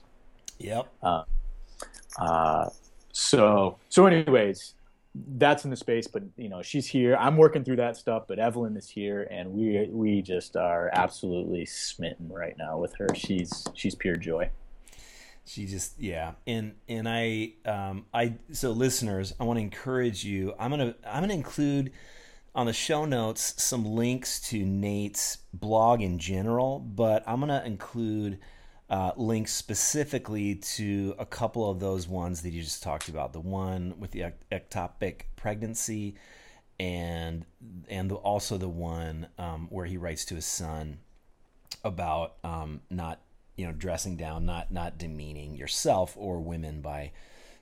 [0.59, 0.87] Yep.
[2.19, 2.69] uh,
[3.11, 4.75] so so anyways
[5.37, 7.15] that's in the space but you know she's here.
[7.15, 11.65] I'm working through that stuff but evelyn is here and we we just are absolutely
[11.65, 13.07] smitten right now with her.
[13.15, 14.49] She's she's pure joy.
[15.45, 16.33] She just yeah.
[16.45, 21.23] And and i um i so listeners i want to encourage you i'm gonna i'm
[21.23, 21.91] gonna include
[22.53, 28.39] on the show notes some links to nate's blog in general but i'm gonna include
[28.89, 33.33] uh, links specifically to a couple of those ones that you just talked about.
[33.33, 36.15] The one with the ectopic pregnancy
[36.79, 37.45] and
[37.89, 40.99] and the, also the one um, where he writes to his son
[41.83, 43.19] about um, not
[43.57, 47.11] you know dressing down not not demeaning yourself or women by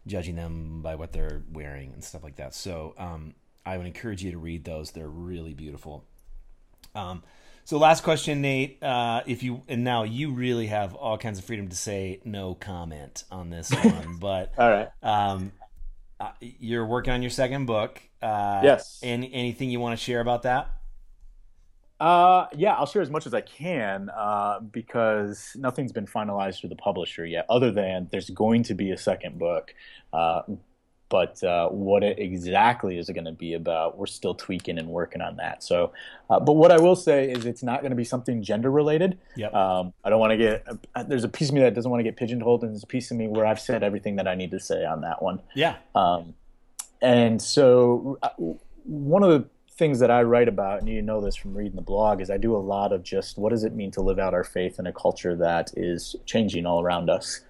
[0.06, 2.54] judging them by what they're wearing and stuff like that.
[2.54, 3.34] So um,
[3.66, 4.92] i would encourage you to read those.
[4.92, 6.06] They're really beautiful.
[6.94, 7.24] Um,
[7.66, 11.46] so last question nate uh, if you and now you really have all kinds of
[11.46, 15.52] freedom to say no comment on this one but all right um,
[16.20, 19.00] uh, you're working on your second book uh, Yes.
[19.04, 20.70] any, anything you want to share about that
[22.02, 26.68] uh yeah i'll share as much as i can uh because nothing's been finalized through
[26.68, 29.74] the publisher yet other than there's going to be a second book
[30.12, 30.42] uh
[31.10, 34.88] but uh, what it exactly is it going to be about, we're still tweaking and
[34.88, 35.64] working on that.
[35.64, 35.94] So,
[36.30, 39.18] uh, but what I will say is, it's not going to be something gender related.
[39.36, 39.54] Yep.
[39.54, 40.66] Um, I don't want to get.
[40.96, 42.88] Uh, there's a piece of me that doesn't want to get pigeonholed, and there's a
[42.88, 45.42] piece of me where I've said everything that I need to say on that one.
[45.54, 46.34] yeah Um,
[47.02, 48.30] and so, uh,
[48.86, 49.48] one of the
[49.78, 52.38] things that I write about, and you know this from reading the blog, is I
[52.38, 54.88] do a lot of just what does it mean to live out our faith in
[54.88, 57.42] a culture that is changing all around us.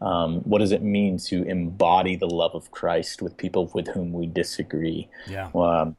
[0.00, 4.12] Um, what does it mean to embody the love of Christ with people with whom
[4.12, 5.08] we disagree?
[5.28, 5.96] yeah Um,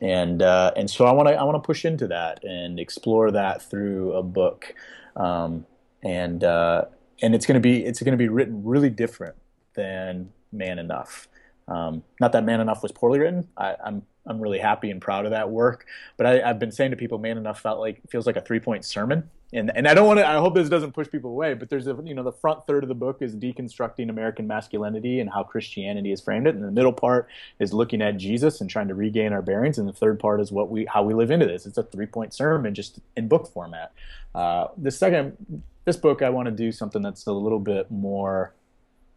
[0.00, 3.30] and uh, and so I want to I want to push into that and explore
[3.30, 4.74] that through a book,
[5.16, 5.66] um,
[6.02, 6.84] and uh,
[7.22, 9.36] and it's going to be it's going to be written really different
[9.74, 11.28] than Man Enough.
[11.70, 13.48] Um, not that Man Enough was poorly written.
[13.56, 15.86] I, I'm I'm really happy and proud of that work.
[16.16, 18.60] But I, have been saying to people, Man Enough felt like feels like a three
[18.60, 20.26] point sermon, and and I don't want to.
[20.26, 21.54] I hope this doesn't push people away.
[21.54, 25.20] But there's a you know the front third of the book is deconstructing American masculinity
[25.20, 27.28] and how Christianity has framed it, and the middle part
[27.60, 30.50] is looking at Jesus and trying to regain our bearings, and the third part is
[30.50, 31.66] what we how we live into this.
[31.66, 33.92] It's a three point sermon just in book format.
[34.34, 38.54] Uh, the second this book, I want to do something that's a little bit more.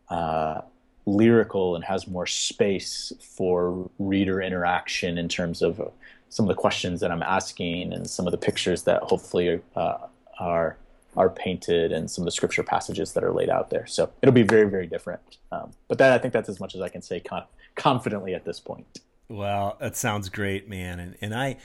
[0.09, 0.61] Uh,
[1.05, 5.91] lyrical and has more space for reader interaction in terms of
[6.29, 9.97] some of the questions that I'm asking and some of the pictures that hopefully uh,
[10.39, 10.77] are
[11.15, 13.85] are painted and some of the scripture passages that are laid out there.
[13.85, 15.21] So it'll be very very different.
[15.51, 17.45] Um, but that I think that's as much as I can say con-
[17.75, 19.01] confidently at this point.
[19.29, 21.57] Well, that sounds great, man, and and I.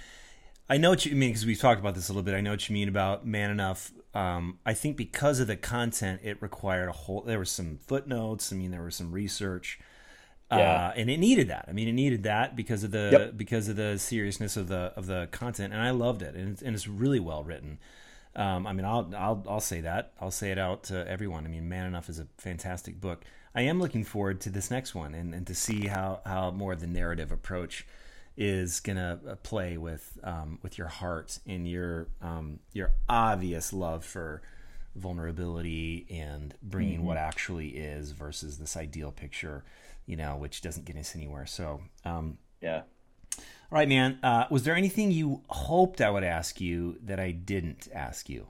[0.70, 2.34] I know what you mean because we've talked about this a little bit.
[2.34, 6.20] I know what you mean about man enough um, I think because of the content,
[6.24, 7.22] it required a whole.
[7.22, 8.52] There was some footnotes.
[8.52, 9.78] I mean, there was some research,
[10.50, 10.88] yeah.
[10.88, 11.66] uh, and it needed that.
[11.68, 13.36] I mean, it needed that because of the yep.
[13.36, 16.62] because of the seriousness of the of the content, and I loved it, and it's,
[16.62, 17.78] and it's really well written.
[18.34, 20.12] Um, I mean, I'll I'll I'll say that.
[20.20, 21.44] I'll say it out to everyone.
[21.44, 23.24] I mean, Man Enough is a fantastic book.
[23.54, 26.72] I am looking forward to this next one and, and to see how how more
[26.72, 27.86] of the narrative approach
[28.38, 34.04] is gonna uh, play with um, with your heart and your um, your obvious love
[34.04, 34.42] for
[34.94, 37.06] vulnerability and bringing mm-hmm.
[37.06, 39.64] what actually is versus this ideal picture,
[40.06, 41.46] you know, which doesn't get us anywhere.
[41.46, 42.82] So, um, yeah.
[43.36, 44.18] All right, man.
[44.22, 48.46] Uh, was there anything you hoped I would ask you that I didn't ask you?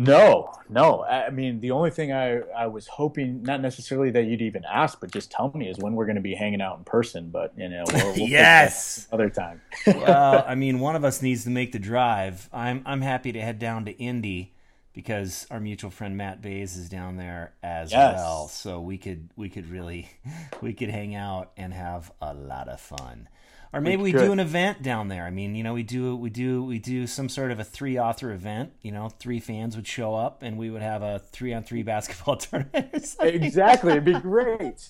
[0.00, 1.02] No, no.
[1.02, 5.00] I mean, the only thing I, I was hoping, not necessarily that you'd even ask,
[5.00, 7.30] but just tell me is when we're going to be hanging out in person.
[7.30, 9.08] But, you know, we'll, we'll yes.
[9.10, 9.60] Other time.
[9.88, 12.48] well, I mean, one of us needs to make the drive.
[12.52, 14.54] I'm, I'm happy to head down to Indy
[14.92, 18.14] because our mutual friend Matt Bays is down there as yes.
[18.18, 18.46] well.
[18.46, 20.08] So we could, we could really,
[20.62, 23.28] we could hang out and have a lot of fun
[23.72, 25.24] or maybe we, we do an event down there.
[25.24, 27.98] I mean, you know, we do we do we do some sort of a three
[27.98, 28.72] author event.
[28.82, 31.82] You know, three fans would show up, and we would have a three on three
[31.82, 33.16] basketball tournament.
[33.20, 34.86] exactly, it'd be great.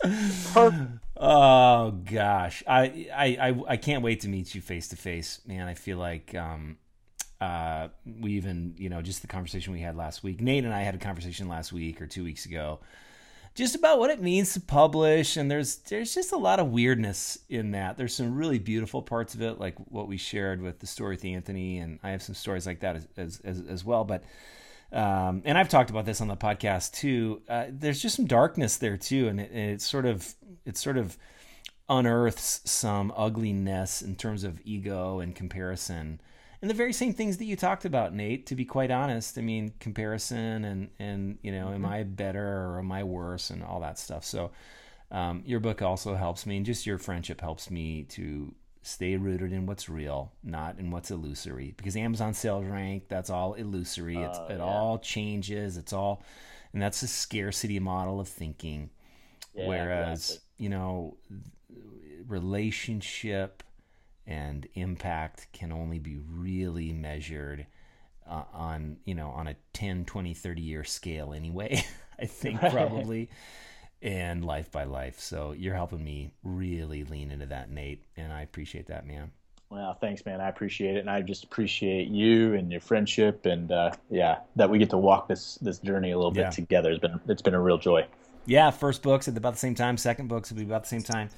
[1.17, 5.67] oh gosh, I, I I I can't wait to meet you face to face, man.
[5.69, 6.35] I feel like.
[6.35, 6.79] um
[7.41, 7.87] uh,
[8.21, 10.41] we even, you know, just the conversation we had last week.
[10.41, 12.81] Nate and I had a conversation last week or two weeks ago
[13.59, 17.39] just about what it means to publish and there's there's just a lot of weirdness
[17.49, 17.99] in that.
[17.99, 21.25] There's some really beautiful parts of it like what we shared with the story with
[21.25, 24.23] anthony and i have some stories like that as as, as, well but
[24.93, 27.43] um, and i've talked about this on the podcast too.
[27.49, 30.35] Uh, there's just some darkness there too and it, it sort of
[30.65, 31.19] it sort of
[31.89, 36.21] unearths some ugliness in terms of ego and comparison
[36.61, 38.47] and the very same things that you talked about, Nate.
[38.47, 41.85] To be quite honest, I mean, comparison and and you know, mm-hmm.
[41.85, 44.25] am I better or am I worse and all that stuff.
[44.25, 44.51] So,
[45.11, 49.53] um, your book also helps me, and just your friendship helps me to stay rooted
[49.53, 51.75] in what's real, not in what's illusory.
[51.77, 54.17] Because Amazon sales rank, that's all illusory.
[54.17, 54.65] Uh, it's, it yeah.
[54.65, 55.77] all changes.
[55.77, 56.23] It's all,
[56.73, 58.91] and that's a scarcity model of thinking.
[59.55, 60.65] Yeah, Whereas, exactly.
[60.65, 61.17] you know,
[62.27, 63.63] relationship
[64.29, 67.67] and impact can only be really measured
[68.29, 71.83] uh, on you know on a 10 20 30 year scale anyway
[72.21, 73.29] i think probably
[74.03, 75.19] and life by life.
[75.19, 79.33] So you're helping me really lean into that nate and i appreciate that man.
[79.71, 80.41] Well thanks man.
[80.41, 84.71] I appreciate it and i just appreciate you and your friendship and uh, yeah that
[84.71, 87.55] we get to walk this this journey a little bit together it's been it's been
[87.55, 88.07] a real joy.
[88.47, 91.03] Yeah first books at about the same time second books will be about the same
[91.03, 91.31] time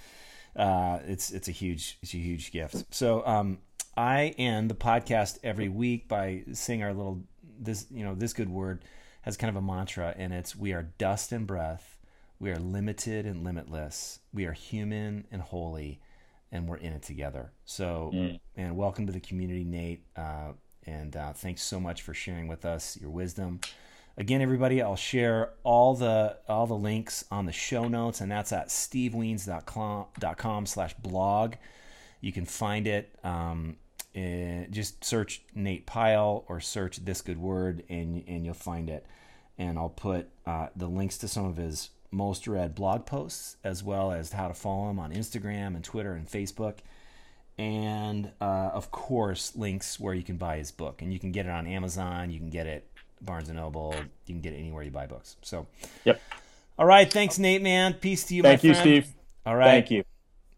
[0.57, 2.85] uh, it's it's a huge it's a huge gift.
[2.91, 3.59] So um,
[3.97, 7.23] I end the podcast every week by saying our little
[7.59, 8.85] this you know this good word
[9.23, 11.99] has kind of a mantra, and it's we are dust and breath,
[12.39, 16.01] we are limited and limitless, we are human and holy,
[16.51, 17.53] and we're in it together.
[17.65, 18.41] So mm.
[18.57, 20.05] and welcome to the community, Nate.
[20.17, 20.53] Uh,
[20.87, 23.61] and uh, thanks so much for sharing with us your wisdom.
[24.17, 28.53] Again, everybody, I'll share all the all the links on the show notes, and that's
[28.53, 31.55] at stevewiens.com slash blog.
[32.21, 33.19] You can find it.
[33.25, 33.77] Um,
[34.15, 39.07] eh, just search Nate Pyle or search This Good Word, and and you'll find it.
[39.59, 43.85] And I'll put uh, the links to some of his most read blog posts, as
[43.85, 46.79] well as how to follow him on Instagram and Twitter and Facebook
[47.61, 51.45] and uh, of course links where you can buy his book and you can get
[51.45, 52.90] it on amazon you can get it
[53.21, 53.95] Barnes and Noble.
[54.27, 55.37] You can get it anywhere you buy books.
[55.43, 55.67] So,
[56.05, 56.21] yep.
[56.79, 57.11] All right.
[57.11, 57.95] Thanks, Nate, man.
[57.95, 59.09] Peace to you, Thank you, Steve.
[59.45, 59.67] All right.
[59.67, 60.05] Thank you.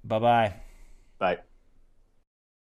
[0.04, 0.54] Bye-bye.
[1.18, 1.38] Bye.